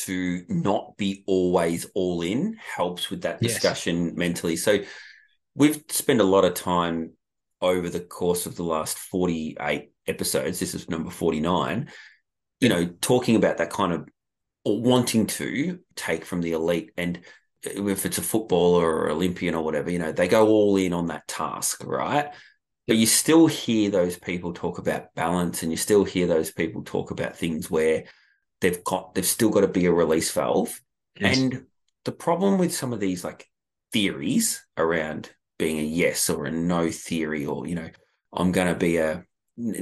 [0.05, 3.53] to not be always all in helps with that Yes.
[3.53, 4.55] discussion mentally.
[4.55, 4.79] So
[5.55, 7.13] we've spent a lot of time
[7.61, 10.59] over the course of the last 48 episodes.
[10.59, 11.89] This is number 49,
[12.59, 14.07] you know, talking about that kind of
[14.63, 17.19] or wanting to take from the elite and
[17.63, 21.07] if it's a footballer or Olympian or whatever, you know, they go all in on
[21.07, 22.33] that task, right?
[22.87, 26.83] But you still hear those people talk about balance and you still hear those people
[26.83, 28.05] talk about things where
[28.61, 30.79] they've got they've still got to be a release valve.
[31.19, 31.37] Yes.
[31.37, 31.65] And
[32.05, 33.45] the problem with some of these like
[33.91, 37.89] theories around being a yes or a no theory, or you know,
[38.31, 39.25] I'm going to be a,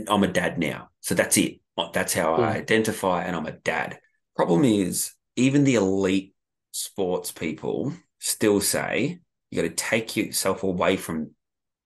[0.08, 1.60] I'm a dad now, so that's it.
[1.94, 4.00] That's how I identify, and I'm a dad.
[4.36, 6.34] Problem is, even the elite
[6.76, 11.32] sports people still say you got to take yourself away from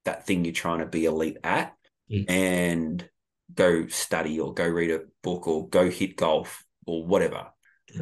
[0.05, 1.75] that thing you're trying to be elite at
[2.11, 2.25] Mm.
[2.27, 3.09] and
[3.53, 7.49] go study or go read a book or go hit golf or whatever.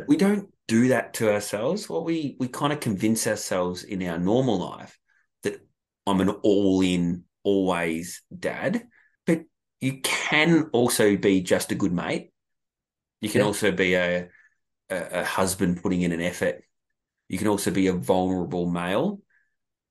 [0.08, 1.90] We don't do that to ourselves.
[1.90, 4.98] What we we kind of convince ourselves in our normal life
[5.44, 5.60] that
[6.06, 8.88] I'm an all in always dad,
[9.26, 9.44] but
[9.82, 12.32] you can also be just a good mate.
[13.20, 13.48] You can Yeah.
[13.48, 14.30] also be a,
[14.90, 16.64] a a husband putting in an effort.
[17.30, 19.20] You can also be a vulnerable male.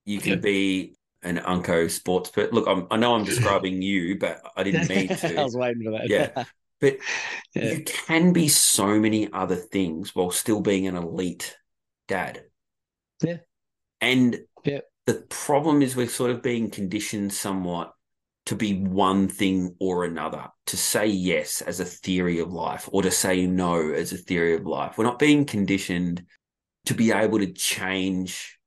[0.05, 0.37] You can Yeah.
[0.37, 2.55] be an unco sports person.
[2.55, 5.37] Look, I'm, I know I'm describing you, but I didn't mean to.
[5.41, 6.09] I was waiting for that.
[6.09, 6.45] Yeah.
[6.79, 6.99] But
[7.55, 7.71] Yeah.
[7.73, 11.57] you can be so many other things while still being an elite
[12.07, 12.45] dad.
[13.23, 13.39] Yeah.
[14.03, 14.81] And Yeah.
[15.07, 17.95] the problem is we're sort of being conditioned somewhat
[18.45, 23.01] to be one thing or another, to say yes as a theory of life or
[23.03, 24.99] to say no as a theory of life.
[24.99, 26.25] We're not being conditioned
[26.87, 28.59] to be able to change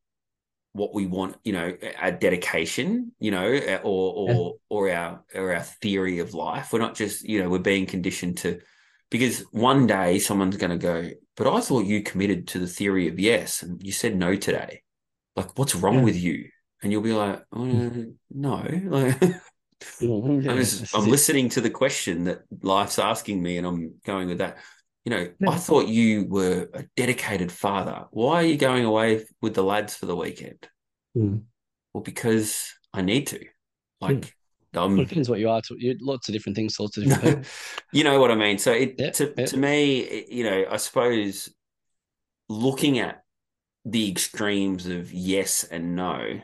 [0.73, 5.63] what we want, you know, our dedication, you know, or or or our or our
[5.63, 6.71] theory of life.
[6.71, 8.59] We're not just, you know, we're being conditioned to
[9.09, 13.07] because one day someone's going to go, but I thought you committed to the theory
[13.07, 14.83] of yes, and you said no today.
[15.35, 16.03] Like, what's wrong Yeah.
[16.03, 16.49] with you?
[16.83, 18.03] And you'll be like, oh, hmm.
[18.29, 18.55] no,
[18.85, 19.21] like,
[20.01, 24.37] I'm, just, I'm listening to the question that life's asking me, and I'm going with
[24.39, 24.57] that.
[25.05, 25.49] You know, Yeah.
[25.49, 28.05] I thought you were a dedicated father.
[28.11, 30.67] Why are you going away with the lads for the weekend?
[31.17, 31.43] Mm.
[31.93, 33.39] Well, because I need to.
[34.01, 34.35] Like,
[34.73, 35.61] Well, I'm, it depends what you are.
[35.61, 37.43] To, you, lots of different things, to lots of different people.
[37.91, 38.57] you know what I mean.
[38.57, 39.45] So, it Yeah, to yeah.
[39.47, 41.49] to me, it- you know, I suppose
[42.49, 43.23] looking at
[43.85, 46.41] the extremes of yes and no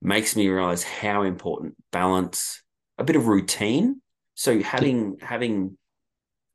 [0.00, 2.62] makes me realize how important balance,
[2.96, 4.00] a bit of routine.
[4.34, 5.76] So having having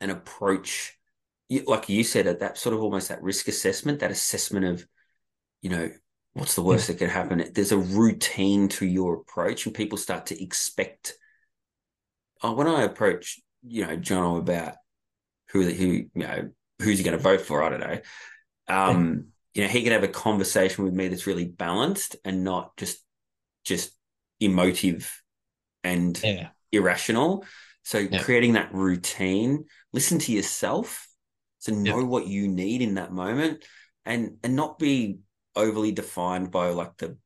[0.01, 1.02] an approach, you-
[1.65, 4.87] like you said, at that sort of almost that risk assessment, that assessment of,
[5.61, 5.89] you know,
[6.33, 7.43] what's the worst that could happen?
[7.53, 11.13] There's a routine to your approach, and people start to expect.
[12.41, 14.75] Oh, when I approach, you know, John about
[15.49, 16.49] who who you know
[16.81, 17.63] who's he going to vote for?
[17.63, 17.99] I don't know.
[18.67, 22.75] Um, you know, he can have a conversation with me that's really balanced and not
[22.77, 22.99] just
[23.63, 23.91] just
[24.39, 25.21] emotive
[25.83, 26.49] and Yeah.
[26.71, 27.45] irrational.
[27.83, 28.23] So Yeah.
[28.23, 31.07] creating that routine, listen to yourself,
[31.63, 33.63] so know what you need in that moment,
[34.05, 35.19] and and not be
[35.55, 37.17] overly defined by like the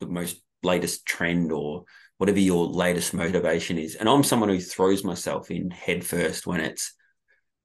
[0.00, 1.84] the most latest trend or
[2.18, 3.94] whatever your latest motivation is.
[3.94, 6.92] And I'm someone who throws myself in head first when it's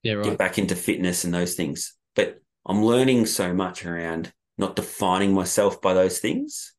[0.04, 1.96] Yeah, get back into fitness and those things.
[2.16, 6.74] But I'm learning so much around not defining myself by those things.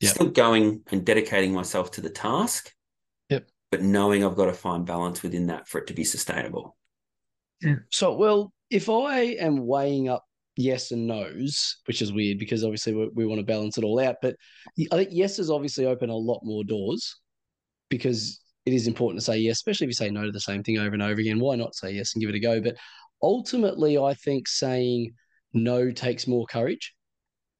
[0.00, 0.14] Yep.
[0.14, 2.72] Still going and dedicating myself to the task.
[3.28, 3.48] Yep.
[3.70, 6.76] But knowing I've got to find balance within that for it to be sustainable.
[7.90, 10.24] So, well, if I am weighing up
[10.56, 14.00] yes and no's, which is weird because obviously we, we want to balance it all
[14.00, 14.36] out, but
[14.92, 17.16] I think yeses obviously open a lot more doors
[17.88, 20.62] because it is important to say yes, especially if you say no to the same
[20.62, 21.38] thing over and over again.
[21.38, 22.60] Why not say yes and give it a go?
[22.60, 22.76] But
[23.22, 25.12] ultimately, I think saying
[25.52, 26.92] no takes more courage.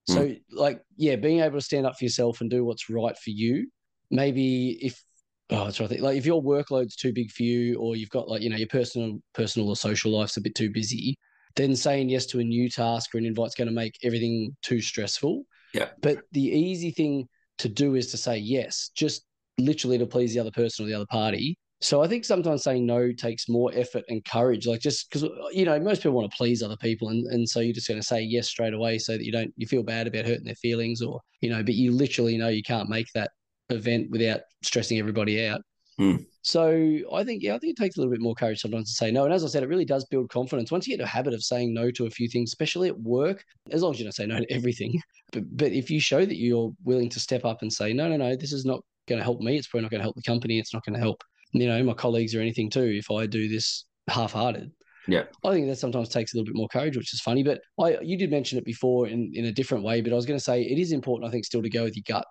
[0.08, 0.34] So, hmm.
[0.52, 3.68] like, yeah, being able to stand up for yourself and do what's right for you.
[4.10, 5.02] Maybe if
[5.50, 6.00] oh, that's right.
[6.00, 8.68] Like, if your workload's too big for you, or you've got like you know your
[8.68, 11.16] personal, personal or social life's a bit too busy,
[11.56, 14.80] then saying yes to a new task or an invite's going to make everything too
[14.80, 15.44] stressful.
[15.74, 15.88] Yeah.
[16.00, 17.28] But the easy thing
[17.58, 19.24] to do is to say yes, just
[19.58, 21.58] literally to please the other person or the other party.
[21.82, 24.66] So I think sometimes saying no takes more effort and courage.
[24.66, 27.60] Like just because you know most people want to please other people, and and so
[27.60, 30.06] you're just going to say yes straight away so that you don't you feel bad
[30.06, 33.30] about hurting their feelings, or you know, but you literally know you can't make that
[33.70, 35.60] event without stressing everybody out.
[35.98, 36.16] Hmm.
[36.42, 38.96] So I think yeah, I think it takes a little bit more courage sometimes to
[38.96, 39.24] say no.
[39.24, 40.70] And as I said, it really does build confidence.
[40.70, 43.42] Once you get a habit of saying no to a few things, especially at work,
[43.72, 45.00] as long as you don't say no to everything,
[45.32, 48.16] but but if you show that you're willing to step up and say no, no,
[48.16, 49.56] no, this is not going to help me.
[49.56, 50.58] It's probably not going to help the company.
[50.58, 52.84] It's not going to help you know my colleagues or anything too.
[52.96, 54.70] If I do this half-hearted.
[55.08, 55.24] Yeah.
[55.44, 57.42] I think that sometimes takes a little bit more courage, which is funny.
[57.42, 60.00] But I, you did mention it before in, in a different way.
[60.00, 61.96] But I was going to say it is important, I think, still to go with
[61.96, 62.26] your gut.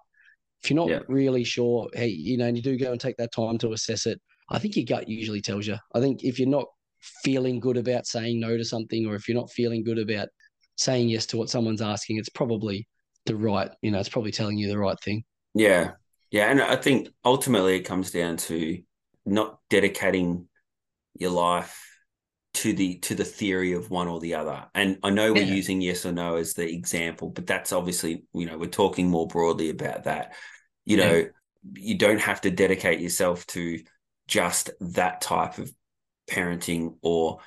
[0.64, 1.00] If you're not Yeah.
[1.08, 4.06] really sure, hey, you know, and you do go and take that time to assess
[4.06, 5.78] it, I think your gut usually tells you.
[5.94, 6.68] I think if you're not
[7.24, 10.30] feeling good about saying no to something, or if you're not feeling good about
[10.78, 12.88] saying yes to what someone's asking, it's probably
[13.26, 15.24] the right, you know, it's probably telling you the right thing.
[15.54, 15.92] Yeah.
[16.32, 16.50] Yeah.
[16.50, 18.82] And I think ultimately it comes down to
[19.26, 20.48] not dedicating
[21.18, 21.80] your life
[22.56, 24.66] to the to the theory of one or the other.
[24.74, 25.46] And I know we're Yeah.
[25.46, 29.28] using yes or no as the example, but that's obviously you know we're talking more
[29.28, 30.34] broadly about that.
[30.86, 31.04] You Yeah.
[31.04, 31.30] know,
[31.74, 33.80] you don't have to dedicate yourself to
[34.28, 35.72] just that type of
[36.30, 37.40] parenting or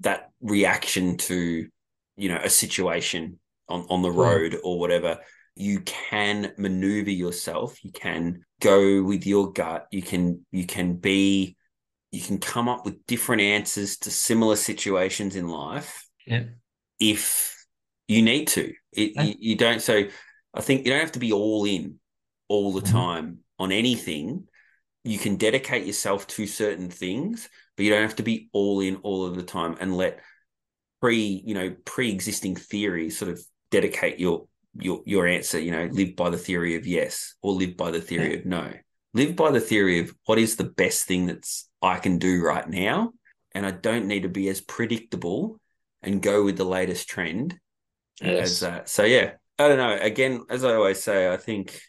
[0.00, 1.68] that reaction to
[2.16, 3.38] you know a situation
[3.68, 4.18] on on the Mm.
[4.18, 5.18] road or whatever
[5.56, 11.56] you can maneuver yourself you can go with your gut you can you can be
[12.10, 16.44] you can come up with different answers to similar situations in life Yeah.
[16.98, 17.54] if
[18.06, 19.22] you need to it, Yeah.
[19.24, 20.04] you, you don't so
[20.54, 22.00] i think you don't have to be all in
[22.48, 22.90] all the Mhm.
[22.90, 24.48] time on anything
[25.04, 28.96] you can dedicate yourself to certain things but you don't have to be all in
[28.96, 30.20] all of the time and let
[31.00, 33.40] pre you know pre-existing theories sort of
[33.70, 34.48] dedicate your
[34.80, 38.00] your your answer you know live by the theory of yes or live by the
[38.00, 38.72] theory of no
[39.18, 42.68] live by the theory of what is the best thing that's i can do right
[42.68, 43.12] now
[43.52, 45.58] and i don't need to be as predictable
[46.02, 47.58] and go with the latest trend
[48.22, 48.60] as Yes.
[48.60, 51.80] that so yeah i don't know again as i always say i think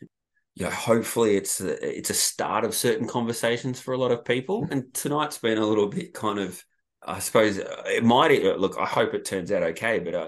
[0.55, 4.67] yeah, hopefully it's a, it's a start of certain conversations for a lot of people.
[4.69, 6.61] And tonight's been a little bit kind of,
[7.01, 8.75] I suppose uh, it might look.
[8.77, 10.27] I hope it turns out okay, but uh,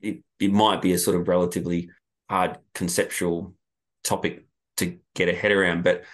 [0.00, 1.90] it it might be a sort of relatively
[2.30, 3.54] hard conceptual
[4.02, 4.46] topic
[4.78, 5.84] to get a head around.
[5.84, 6.04] But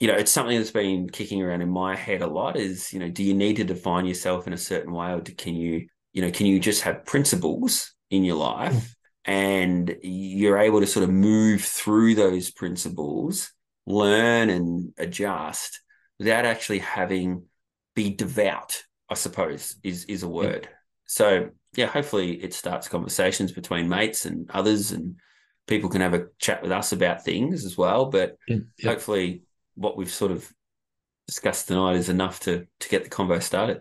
[0.00, 2.56] you know, it's something that's been kicking around in my head a lot.
[2.56, 5.34] Is you know, do you need to define yourself in a certain way, or do,
[5.34, 8.72] can you you know can you just have principles in your life?
[8.74, 8.94] Mm.
[9.24, 13.52] and you're able to sort of move through those principles,
[13.86, 15.80] learn and adjust
[16.18, 17.42] without actually having
[17.94, 20.68] be devout, I suppose, is is a word.
[21.06, 25.16] So yeah, hopefully it starts conversations between mates and others and
[25.66, 28.06] people can have a chat with us about things as well.
[28.06, 28.58] But Yeah.
[28.78, 28.90] Yeah.
[28.90, 29.42] hopefully
[29.78, 30.52] what we've sort of
[31.26, 33.80] discussed tonight is enough to to get the convo started.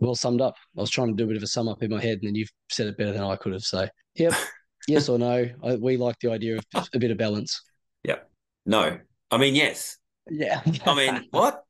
[0.00, 0.56] Well summed up.
[0.76, 2.28] I was trying to do a bit of a sum up in my head, and
[2.28, 3.62] then you've said it better than I could have.
[3.62, 4.34] So, yep,
[4.88, 5.48] yes or no.
[5.62, 7.62] I, we like the idea of a bit of balance.
[8.04, 8.28] Yep.
[8.66, 8.98] No.
[9.30, 9.96] I mean yes.
[10.28, 10.60] Yeah.
[10.84, 11.62] I mean what?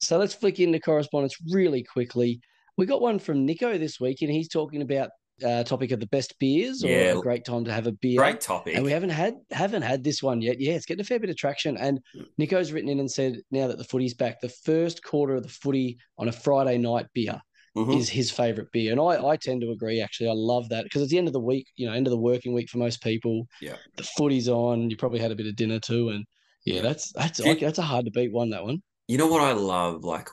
[0.00, 2.40] So let's flick into correspondence really quickly.
[2.76, 5.10] We got one from Nico this week, and he's talking about
[5.44, 7.18] uh, topic of the best beers or Yeah.
[7.18, 8.18] a great time to have a beer.
[8.18, 8.74] Great topic.
[8.76, 10.60] And we haven't had haven't had this one yet.
[10.60, 11.76] Yeah, it's getting a fair bit of traction.
[11.76, 12.00] And
[12.38, 15.48] Nico's written in and said, now that the footy's back, the first quarter of the
[15.48, 17.40] footy on a Friday night beer
[17.76, 17.98] Mhm.
[17.98, 18.90] is his favorite beer.
[18.90, 20.28] And I, I tend to agree, actually.
[20.28, 22.18] I love that because it's the end of the week, you know, end of the
[22.18, 23.46] working week for most people.
[23.60, 23.76] Yeah.
[23.96, 24.90] The footy's on.
[24.90, 26.08] You probably had a bit of dinner too.
[26.08, 26.24] And
[26.64, 28.82] yeah, that's that's Do you- like, that's a hard to beat one, that one.
[29.06, 30.04] You know what I love?
[30.04, 30.28] Like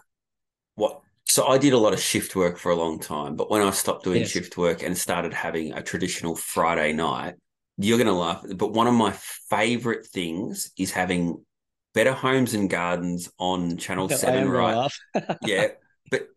[0.76, 1.01] what
[1.38, 3.69] so I did a lot of shift work for a long time, but when I
[3.69, 4.31] stopped doing Yes.
[4.31, 7.35] shift work and started having a traditional Friday night,
[7.77, 8.43] you're gonna laugh.
[8.55, 9.11] But one of my
[9.51, 11.45] favorite things is having
[11.93, 14.91] Better Homes and Gardens on Channel I Seven, right?
[15.43, 15.67] yeah.
[16.09, 16.27] But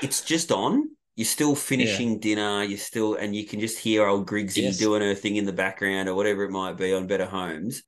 [0.00, 0.88] it's just on.
[1.16, 2.62] You're still finishing dinner.
[2.64, 4.78] You're still, and you can just hear old Griggsy Yes.
[4.78, 7.82] doing her thing in the background or whatever it might be on Better Homes,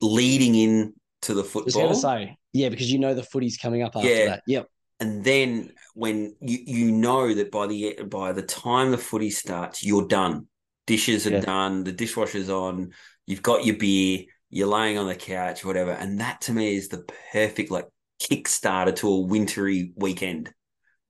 [0.00, 1.82] leading in to the football.
[1.82, 4.26] I was going to say, yeah, because you know the footy's coming up after Yeah.
[4.26, 4.42] that.
[4.46, 4.66] Yep.
[5.00, 9.84] And then when you you know that by the by the time the footy starts,
[9.84, 10.46] you're done.
[10.86, 11.40] Dishes are Yeah.
[11.40, 11.84] done.
[11.84, 12.92] The dishwasher's on.
[13.26, 14.24] You've got your beer.
[14.50, 15.90] You're laying on the couch, whatever.
[15.92, 17.88] And that to me is the perfect like
[18.22, 20.52] kickstarter to a wintry weekend.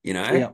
[0.03, 0.33] You know.
[0.33, 0.51] Yeah.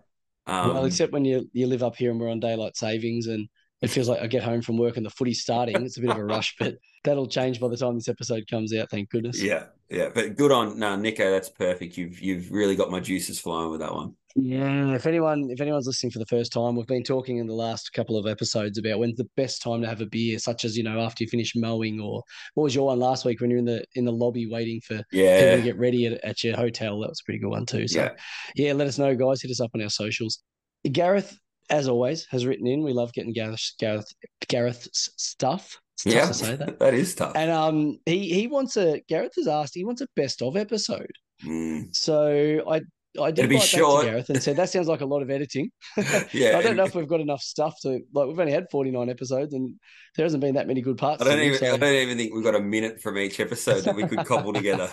[0.47, 3.49] Um, well, except when you you live up here and we're on daylight savings, and
[3.83, 5.77] it feels like I get home from work and the footy's starting.
[5.85, 8.73] It's a bit of a rush, but that'll change by the time this episode comes
[8.75, 8.91] out.
[8.91, 9.43] Thank goodness.
[9.43, 10.09] yeah, yeah.
[10.15, 11.31] But good on no, Nico.
[11.31, 11.97] That's perfect.
[11.97, 14.15] You've you've really got my juices flowing with that one.
[14.35, 14.95] Yeah.
[14.95, 17.93] If anyone if anyone's listening for the first time, we've been talking in the last
[17.93, 20.83] couple of episodes about when's the best time to have a beer, such as you
[20.85, 22.23] know after you finish mowing, or
[22.55, 24.95] what was your one last week when you're in the in the lobby waiting for
[25.11, 25.57] people Yeah.
[25.57, 26.99] to get ready at, at your hotel.
[27.01, 27.87] That was a pretty good one too.
[27.89, 28.11] So Yeah.
[28.55, 29.43] yeah, let us know, guys.
[29.43, 30.43] Hit us up on our socials.
[30.91, 31.37] Gareth,
[31.71, 32.83] as always, has written in.
[32.83, 34.07] We love getting Gareth Gareth
[34.49, 35.79] Gareth's stuff.
[35.95, 36.27] It's tough Yeah.
[36.27, 36.79] to say that.
[36.81, 37.33] that is tough.
[37.37, 41.13] And um, he he wants a Gareth has asked he wants a best of episode.
[41.45, 41.95] Mm.
[41.95, 42.83] So I
[43.21, 44.05] I did It'll write short.
[44.05, 45.71] to Gareth and said that sounds like a lot of editing.
[46.33, 46.57] Yeah.
[46.57, 48.27] I don't know if we've got enough stuff to like.
[48.27, 49.75] We've only had forty nine episodes and
[50.17, 51.21] there hasn't been that many good parts.
[51.23, 51.59] I don't them, even.
[51.59, 54.25] so- I don't even think we've got a minute from each episode that we could
[54.25, 54.91] cobble together.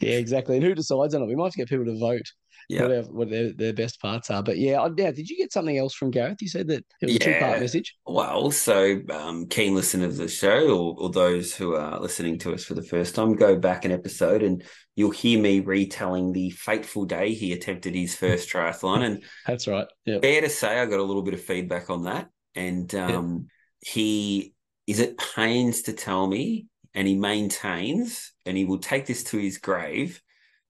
[0.00, 0.56] Yeah, exactly.
[0.56, 1.26] And who decides on it?
[1.26, 2.26] We might have to get people to vote
[2.68, 2.82] Yeah.
[2.82, 4.42] what, our, what their, their best parts are.
[4.42, 6.38] But yeah, yeah, did you get something else from Gareth?
[6.40, 7.94] You said that it was a two part message.
[8.06, 12.52] Well, so um, keen listeners of the show, or, or those who are listening to
[12.52, 14.64] us for the first time, go back an episode and
[14.96, 19.02] you'll hear me retelling the fateful day he attempted his first triathlon.
[19.04, 19.86] And That's right.
[20.04, 20.18] Yeah.
[20.20, 22.28] fair to say, I got a little bit of feedback on that.
[22.54, 23.46] And um,
[23.80, 24.52] he
[24.86, 29.38] is at pains to tell me, and he maintains, and he will take this to
[29.38, 30.20] his grave,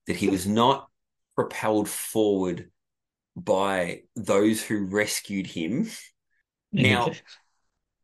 [0.06, 0.32] that he hmm.
[0.32, 0.88] was not
[1.34, 2.70] propelled forward
[3.36, 5.88] by those who rescued him.
[6.72, 7.10] Now,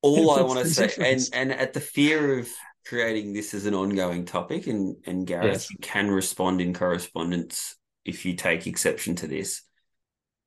[0.02, 2.48] all I want to say, and and at the fear of
[2.86, 5.70] creating this as an ongoing topic, and and Gareth, Yes.
[5.70, 9.62] you can respond in correspondence if you take exception to this.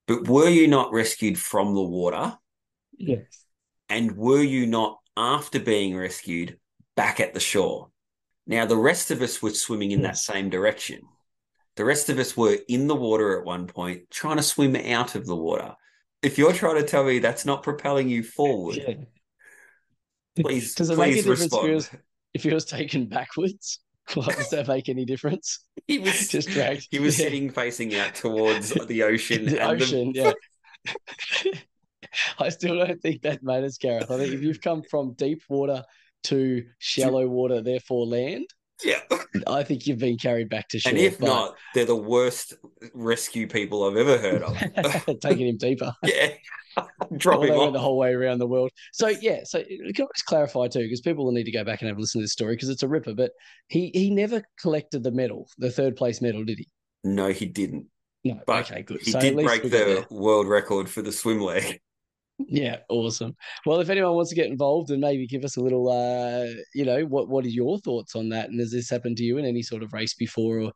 [0.08, 2.38] But were you not rescued from the water?
[2.98, 3.46] Yes.
[3.88, 6.58] And were you not, after being rescued,
[6.96, 7.91] back at the shore?
[8.48, 11.02] Now, the rest of us were swimming in that same direction.
[11.76, 15.16] The rest of us were in the water at one point, trying to swim out
[15.16, 15.74] of the water.
[16.22, 18.94] If you're trying to tell me that's not propelling you forward, Yeah.
[20.44, 21.70] please, Does it make a please difference if respond.
[21.70, 21.90] it was
[22.34, 23.80] if he was taken backwards?
[24.16, 25.60] Like, does that make any difference?
[25.88, 26.88] He was Just dragged.
[26.92, 27.26] He was Yeah.
[27.26, 29.46] sitting facing out towards the ocean.
[29.46, 30.34] the and ocean, yeah.
[32.40, 34.12] I still don't think that matters, Gareth.
[34.12, 35.84] I think if you've come from deep water
[36.24, 38.48] to shallow water, therefore land,
[38.84, 39.02] yeah.
[39.48, 40.92] I think you've been carried back to shore.
[40.92, 42.56] And if but- not, they're the worst
[42.94, 45.20] rescue people I've ever heard of.
[45.22, 45.94] taking him deeper.
[46.04, 46.34] yeah.
[47.18, 48.72] Drop him went the whole way around the world.
[48.94, 51.82] So yeah, so can I just clarify too, because people will need to go back
[51.82, 53.14] and have a listen to this story because it's a ripper.
[53.14, 53.32] But
[53.68, 56.68] he he never collected the medal, the third place medal, did he?
[57.04, 57.88] No, he didn't.
[58.24, 58.40] No.
[58.48, 59.02] But okay, good.
[59.02, 60.06] He so did break the there.
[60.10, 61.82] world record for the swim leg.
[62.48, 63.36] Yeah, awesome.
[63.66, 66.86] Well, if anyone wants to get involved and maybe give us a little, uh, you
[66.86, 68.50] know, what what are your thoughts on that?
[68.50, 70.72] And has this happened to you in any sort of race before, or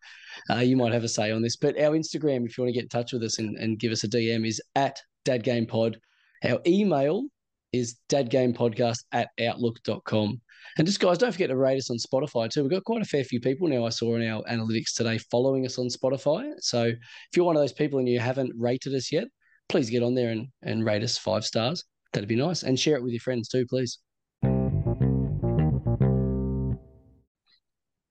[0.49, 1.55] uh, you might have a say on this?
[1.55, 3.91] But our Instagram, if you want to get in touch with us and, and give
[3.91, 5.95] us a DM, is at dadgamepod.
[6.43, 7.25] Our email
[7.73, 10.41] is dadgamepodcast at outlook.com.
[10.77, 12.63] And just guys, don't forget to rate us on Spotify too.
[12.63, 15.65] We've got quite a fair few people now I saw in our analytics today following
[15.65, 16.51] us on Spotify.
[16.59, 16.97] So if
[17.35, 19.25] you're one of those people and you haven't rated us yet,
[19.69, 21.83] please get on there and, and rate us five stars.
[22.13, 22.63] That'd be nice.
[22.63, 23.99] And share it with your friends too, please.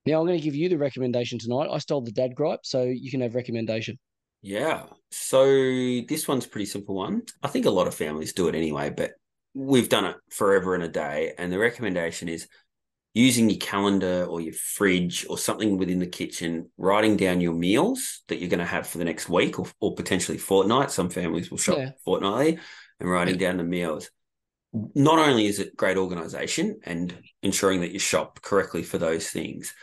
[0.07, 1.69] Now I'm going to give you the recommendation tonight.
[1.71, 3.97] I stole the dad gripe, so you can have recommendation.
[4.43, 4.83] Yeah.
[5.09, 5.45] So
[6.07, 7.23] this one's pretty simple one.
[7.41, 9.13] I think a lot of families do it anyway, but
[9.55, 11.33] we've done it forever and a day.
[11.39, 12.47] And the recommendation is
[13.15, 18.21] using your calendar or your fridge or something within the kitchen, writing down your meals
[18.27, 20.91] that you're going to have for the next week or, or potentially fortnight.
[20.91, 21.91] Some families will shop Yeah.
[22.03, 22.59] fortnightly
[22.99, 24.11] and writing down the meals.
[24.73, 29.73] Not only is it great organization and ensuring that you shop correctly for those things,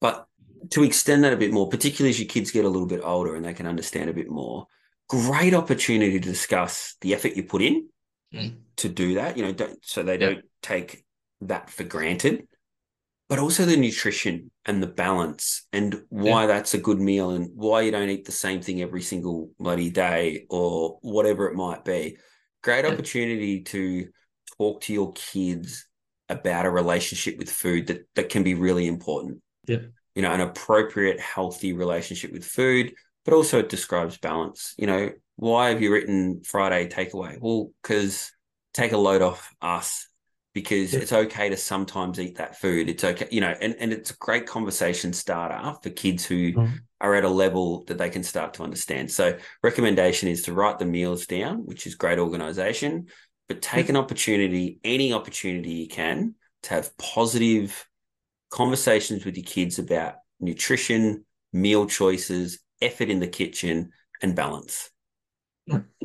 [0.00, 0.26] but
[0.70, 3.36] to extend that a bit more, particularly as your kids get a little bit older
[3.36, 4.66] and they can understand a bit more,
[5.10, 7.88] great opportunity to discuss the effort you put in
[8.32, 8.56] Mm.
[8.76, 9.36] to do that.
[9.36, 10.26] You know, don't, so they Yeah.
[10.30, 11.04] don't take
[11.42, 12.46] that for granted,
[13.28, 17.82] but also the nutrition and the balance and why that's a good meal and why
[17.82, 22.16] you don't eat the same thing every single bloody day or whatever it might be.
[22.62, 22.92] Great Yeah.
[22.92, 24.08] opportunity to
[24.56, 25.86] talk to your kids
[26.28, 29.78] about a relationship with food that, that can be really important Yeah.
[30.14, 34.74] you know, an appropriate, healthy relationship with food, but also it describes balance.
[34.78, 37.38] You know, why have you written Friday takeaway?
[37.40, 38.32] Well, because
[38.74, 40.08] take a load off us
[40.54, 41.00] because Yeah.
[41.00, 42.88] it's okay to sometimes eat that food.
[42.88, 46.78] It's okay, you know, and, and it's a great conversation starter for kids who Mhm.
[47.00, 49.10] are at a level that they can start to understand.
[49.10, 53.06] So recommendation is to write the meals down, which is great organization,
[53.48, 56.34] but take an opportunity, any opportunity you can
[56.64, 57.86] to have positive
[58.50, 63.90] conversations with your kids about nutrition, meal choices, effort in the kitchen,
[64.22, 64.90] and balance.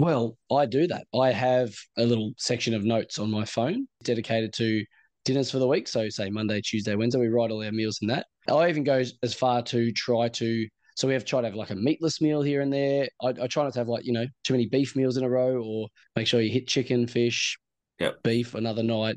[0.04, 1.08] Well, I do that.
[1.18, 4.84] I have a little section of notes on my phone dedicated to
[5.24, 5.88] dinners for the week.
[5.88, 8.26] So, say Monday, Tuesday, Wednesday, we write all our meals in that.
[8.50, 10.68] I even go as far to try to.
[10.98, 13.08] So we have tried to have like a meatless meal here and there.
[13.22, 15.30] I, I try not to have like you know too many beef meals in a
[15.30, 15.88] row, or
[16.18, 17.58] make sure you hit chicken, fish,
[18.00, 18.24] Yep.
[18.24, 19.16] beef another night.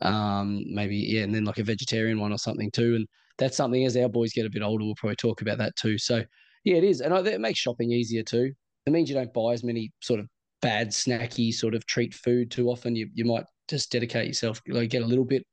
[0.00, 2.94] Um, maybe yeah, and then like a vegetarian one or something too.
[2.94, 3.06] And
[3.36, 5.98] that's something as our boys get a bit older, we'll probably talk about that too.
[5.98, 6.24] So
[6.64, 8.54] yeah, it is, and I, it makes shopping easier too.
[8.86, 10.26] It means you don't buy as many sort of
[10.60, 12.96] bad snacky sort of treat food too often.
[12.96, 15.46] You you might just dedicate yourself, like get a little bit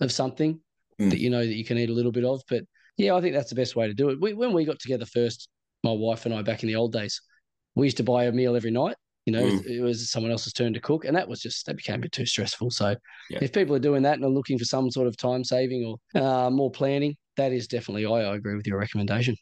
[0.00, 0.60] of something
[0.98, 1.10] Mm.
[1.10, 2.40] that you know that you can eat a little bit of.
[2.48, 2.64] But
[2.96, 4.18] yeah, I think that's the best way to do it.
[4.18, 5.48] We, when we got together first,
[5.84, 7.20] my wife and I back in the old days,
[7.74, 8.96] we used to buy a meal every night.
[9.26, 9.66] You know, Mm.
[9.66, 12.12] it was someone else's turn to cook, and that was just that became a bit
[12.12, 12.70] too stressful.
[12.70, 12.96] So,
[13.28, 13.40] Yeah.
[13.42, 16.22] if people are doing that and are looking for some sort of time saving or
[16.22, 19.36] uh, more planning, that is definitely I, I agree with your recommendation.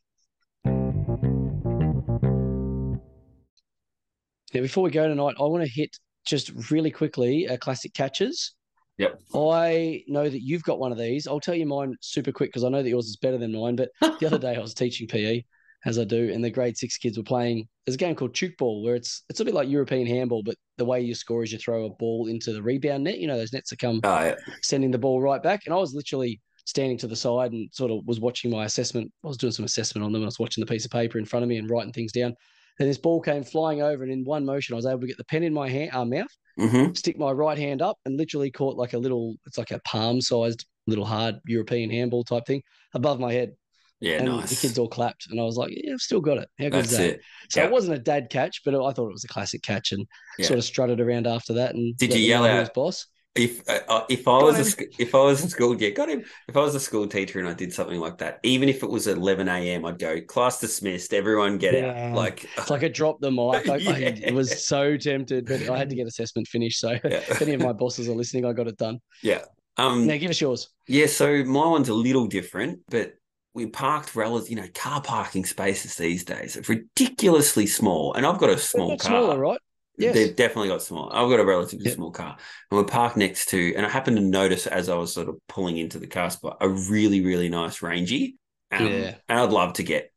[4.55, 8.55] Now, before we go tonight, I want to hit just really quickly uh, classic catches.
[8.99, 9.21] Yep.
[9.35, 11.27] I know that you've got one of these.
[11.27, 13.75] I'll tell you mine super quick because I know that yours is better than mine.
[13.77, 13.91] But
[14.21, 15.43] the other day I was teaching PE,
[15.85, 17.67] as I do, and the grade six kids were playing.
[17.85, 20.85] There's a game called Tchoukball where it's it's a bit like European handball, but the
[20.85, 23.19] way you score is you throw a ball into the rebound net.
[23.19, 24.37] You know those nets that come Oh, yeah.
[24.63, 25.63] sending the ball right back.
[25.67, 29.13] And I was literally standing to the side and sort of was watching my assessment.
[29.25, 30.23] I was doing some assessment on them.
[30.23, 32.35] I was watching the piece of paper in front of me and writing things down.
[32.79, 35.17] And this ball came flying over, and in one motion, I was able to get
[35.17, 36.27] the pen in my hand, uh, mouth,
[36.59, 36.93] Mm-hmm.
[36.95, 40.65] stick my right hand up, and literally caught like a little, it's like a palm-sized
[40.87, 42.63] little hard European handball type thing
[42.95, 43.53] above my head.
[44.01, 44.51] Yeah, and nice.
[44.51, 46.49] the kids all clapped, and I was like, "Yeah, I've still got it.
[46.59, 47.21] How good is that?" it.
[47.49, 47.67] So Yeah.
[47.67, 50.07] it wasn't a dad catch, but I thought it was a classic catch, and
[50.41, 51.75] sort of strutted around after that.
[51.75, 52.75] And Did you yell out?
[52.75, 53.07] boss?
[53.35, 56.25] If uh, uh, if I was a if I was a school yeah got him
[56.49, 58.91] if I was a school teacher and I did something like that even if it
[58.91, 59.85] was eleven a.m.
[59.85, 61.89] I'd go class dismissed everyone get Yeah.
[61.89, 63.69] out like It's like I dropped the mic.
[63.69, 64.31] I, I Yeah.
[64.31, 66.79] was so tempted, but I had to get assessment finished.
[66.81, 67.25] So Yeah.
[67.29, 69.01] if any of my bosses are listening, I got it done.
[69.23, 69.45] Yeah
[69.77, 70.69] um Now give us yours.
[70.89, 73.15] Yeah, so my one's a little different, but
[73.55, 78.39] we parked relative, you know, car parking spaces these days are ridiculously small, and I've
[78.39, 79.23] got a small car.
[79.25, 79.61] smaller, right?
[79.97, 80.15] Yes.
[80.15, 81.09] They've definitely got small.
[81.13, 81.95] I've got a relatively Yep.
[81.95, 82.37] small car,
[82.71, 83.75] and we're parked next to.
[83.77, 86.57] And I happened to notice as I was sort of pulling into the car spot
[86.61, 88.37] a really, really nice Rangy.
[88.73, 89.15] Um, Yeah.
[89.29, 90.13] and I'd love to get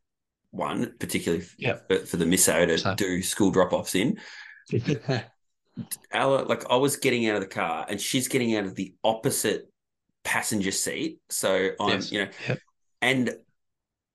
[0.50, 1.88] one, particularly Yep.
[1.88, 4.18] for, for the misso to So- do school drop offs in.
[6.10, 8.94] Ella, like I was getting out of the car and she's getting out of the
[9.04, 9.70] opposite
[10.24, 11.20] passenger seat.
[11.30, 12.12] So I'm, Yes.
[12.12, 12.58] you know, Yep.
[13.00, 13.36] and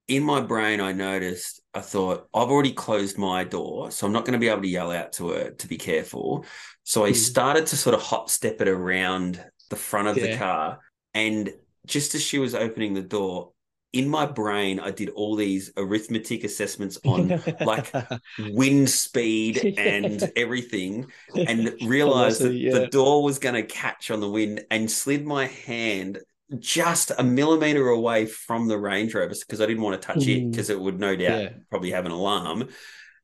[0.10, 4.26] in my brain, I noticed, I thought, I've already closed my door, so I'm not
[4.26, 6.46] going to be able to yell out to her to be careful.
[6.84, 7.14] So I Mhm.
[7.14, 10.80] started to sort of hop step it around the front of the car.
[11.16, 11.52] And
[11.88, 13.52] just as she was opening the door,
[13.92, 17.96] in my brain, I did all these arithmetic assessments on like,
[18.38, 21.12] wind speed and everything
[21.46, 25.26] and realized that Velocity, the door was going to catch on the wind and slid
[25.26, 26.20] my hand
[26.60, 30.44] just a millimeter away from the Range Rover because I didn't want to touch it
[30.44, 30.52] Mm.
[30.52, 31.50] because it would no doubt Yeah.
[31.70, 32.70] probably have an alarm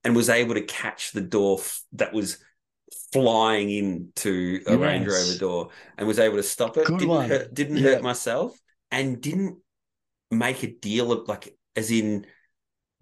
[0.03, 2.37] and was able to catch the door f- that was
[3.13, 5.27] flying into a Range Yes.
[5.27, 6.85] Rover door and was able to stop it.
[6.85, 7.29] Good didn't one.
[7.29, 7.83] hurt, didn't Yeah.
[7.83, 8.57] hurt myself
[8.91, 9.57] and didn't
[10.31, 12.25] make a deal of like as in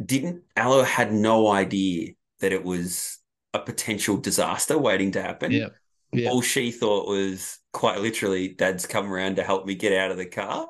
[0.04, 3.18] didn't Aloe had no idea that it was
[3.54, 5.52] a potential disaster waiting to happen.
[5.52, 5.76] Yep.
[6.14, 6.32] Yep.
[6.32, 10.18] All she thought was quite literally, Dad's come around to help me get out of
[10.18, 10.70] the car,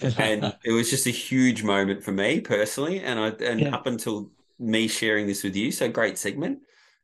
[0.16, 3.00] and it was just a huge moment for me personally.
[3.00, 3.72] And I and Yeah.
[3.72, 6.60] up until me sharing this with you, so great segment.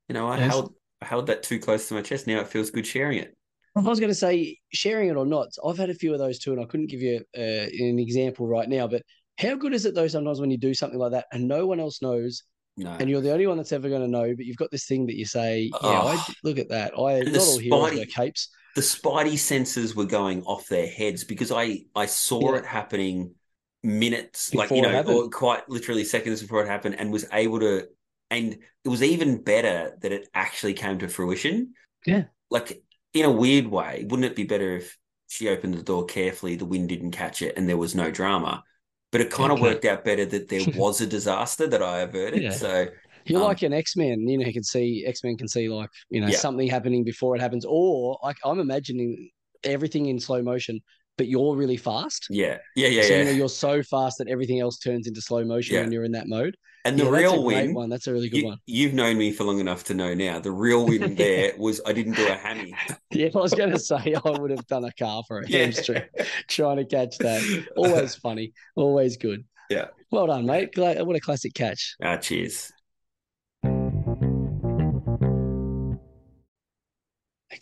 [0.09, 0.39] You know, I Yes.
[0.39, 2.27] held I held that too close to my chest.
[2.27, 3.35] Now it feels good sharing it.
[3.75, 6.39] I was going to say, sharing it or not, I've had a few of those
[6.39, 8.87] too, and I couldn't give you uh, an example right now.
[8.87, 9.03] But
[9.39, 10.09] how good is it though?
[10.09, 12.43] Sometimes when you do something like that and no one else knows,
[12.77, 14.87] No, and you're the only one that's ever going to know, but you've got this
[14.87, 16.35] thing that you say, "Yeah, I Oh.
[16.45, 16.99] look at that.
[16.99, 21.25] I And not all heroes wear capes." The spidey senses were going off their heads
[21.25, 22.59] because I I saw Yeah.
[22.61, 23.35] it happening
[23.83, 27.89] minutes like you know or quite literally seconds before it happened and was able to
[28.31, 31.75] and it was even better that it actually came to fruition
[32.07, 32.25] Yeah.
[32.51, 34.97] like in a weird way wouldn't it be better if
[35.29, 38.63] she opened the door carefully the wind didn't catch it and there was no drama
[39.11, 42.43] but it kind of worked out better that there was a disaster that I averted
[42.43, 42.51] Yeah.
[42.51, 42.87] so
[43.27, 44.27] You're Um, like an X Men.
[44.29, 46.37] You know, you can see X Men can see like you know Yeah.
[46.39, 49.31] something happening before it happens, or like I'm imagining
[49.65, 50.81] everything in slow motion,
[51.19, 52.27] but you're really fast.
[52.31, 55.21] yeah yeah yeah so yeah you know you're so fast that everything else turns into
[55.21, 55.83] slow motion Yeah.
[55.83, 56.57] when you're in that mode.
[56.85, 57.89] and the yeah, that's a real win one.
[57.91, 58.59] That's a really good you, one.
[58.67, 60.41] You've known me for long enough to know now.
[60.41, 62.75] The real win there was I didn't do a hammy.
[63.13, 65.59] Yeah, I was going to say I would have done a car for a Yeah.
[65.67, 66.03] hamstring
[66.49, 67.41] trying to catch that.
[67.77, 69.45] Always funny, always good.
[69.71, 69.89] Yeah.
[70.11, 70.71] Well done, mate.
[70.77, 71.95] What a classic catch.
[72.03, 72.73] Ah, cheers.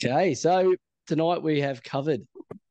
[0.05, 0.75] Okay, so
[1.07, 2.21] tonight we have covered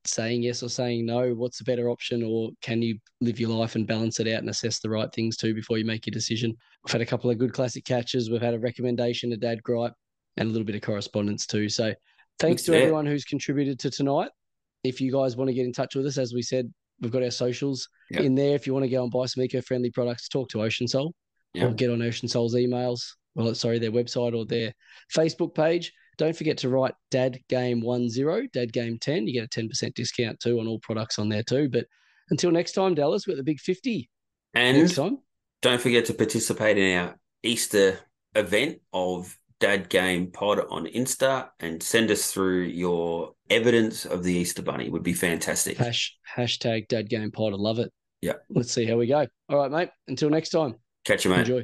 [0.06, 1.34] saying yes or saying no.
[1.36, 4.50] What's the better option, or can you live your life and balance it out and
[4.50, 6.56] assess the right things too before you make your decision?
[6.86, 8.32] We've had a couple of good classic catches.
[8.32, 9.94] We've had a recommendation, a dad gripe,
[10.38, 11.70] and a little bit of correspondence too.
[11.70, 11.94] So
[12.40, 14.32] thanks to everyone who's contributed to tonight.
[14.84, 17.22] If you guys want to get in touch with us, as we said, we've got
[17.22, 18.22] our socials Yeah.
[18.22, 18.56] in there.
[18.56, 21.14] If you want to go and buy some eco-friendly products, talk to Ocean Soul
[21.54, 21.66] Yeah.
[21.66, 23.02] or get on Ocean Soul's emails.
[23.36, 24.74] Well, sorry, their website or their
[25.16, 25.94] Facebook page.
[26.20, 29.26] Don't forget to write Dad Game One Zero, Dad Game Ten.
[29.26, 31.70] You get a ten percent discount too on all products on there too.
[31.70, 31.86] But
[32.30, 34.10] until next time, Dallas, we're at the big fifty
[34.54, 35.18] And next time.
[35.62, 38.00] don't forget to participate in our Easter
[38.36, 44.34] event of Dad Game Pod on Insta and send us through your evidence of the
[44.34, 44.90] Easter Bunny.
[44.90, 45.78] Would be fantastic.
[45.78, 47.54] Hash hashtag Dad Game Pod.
[47.54, 47.92] I love it.
[48.22, 48.34] Yeah.
[48.50, 49.26] Let's see how we go.
[49.48, 49.90] All right, mate.
[50.10, 50.76] Until next time.
[51.06, 51.40] Catch you, mate.
[51.40, 51.64] Enjoy.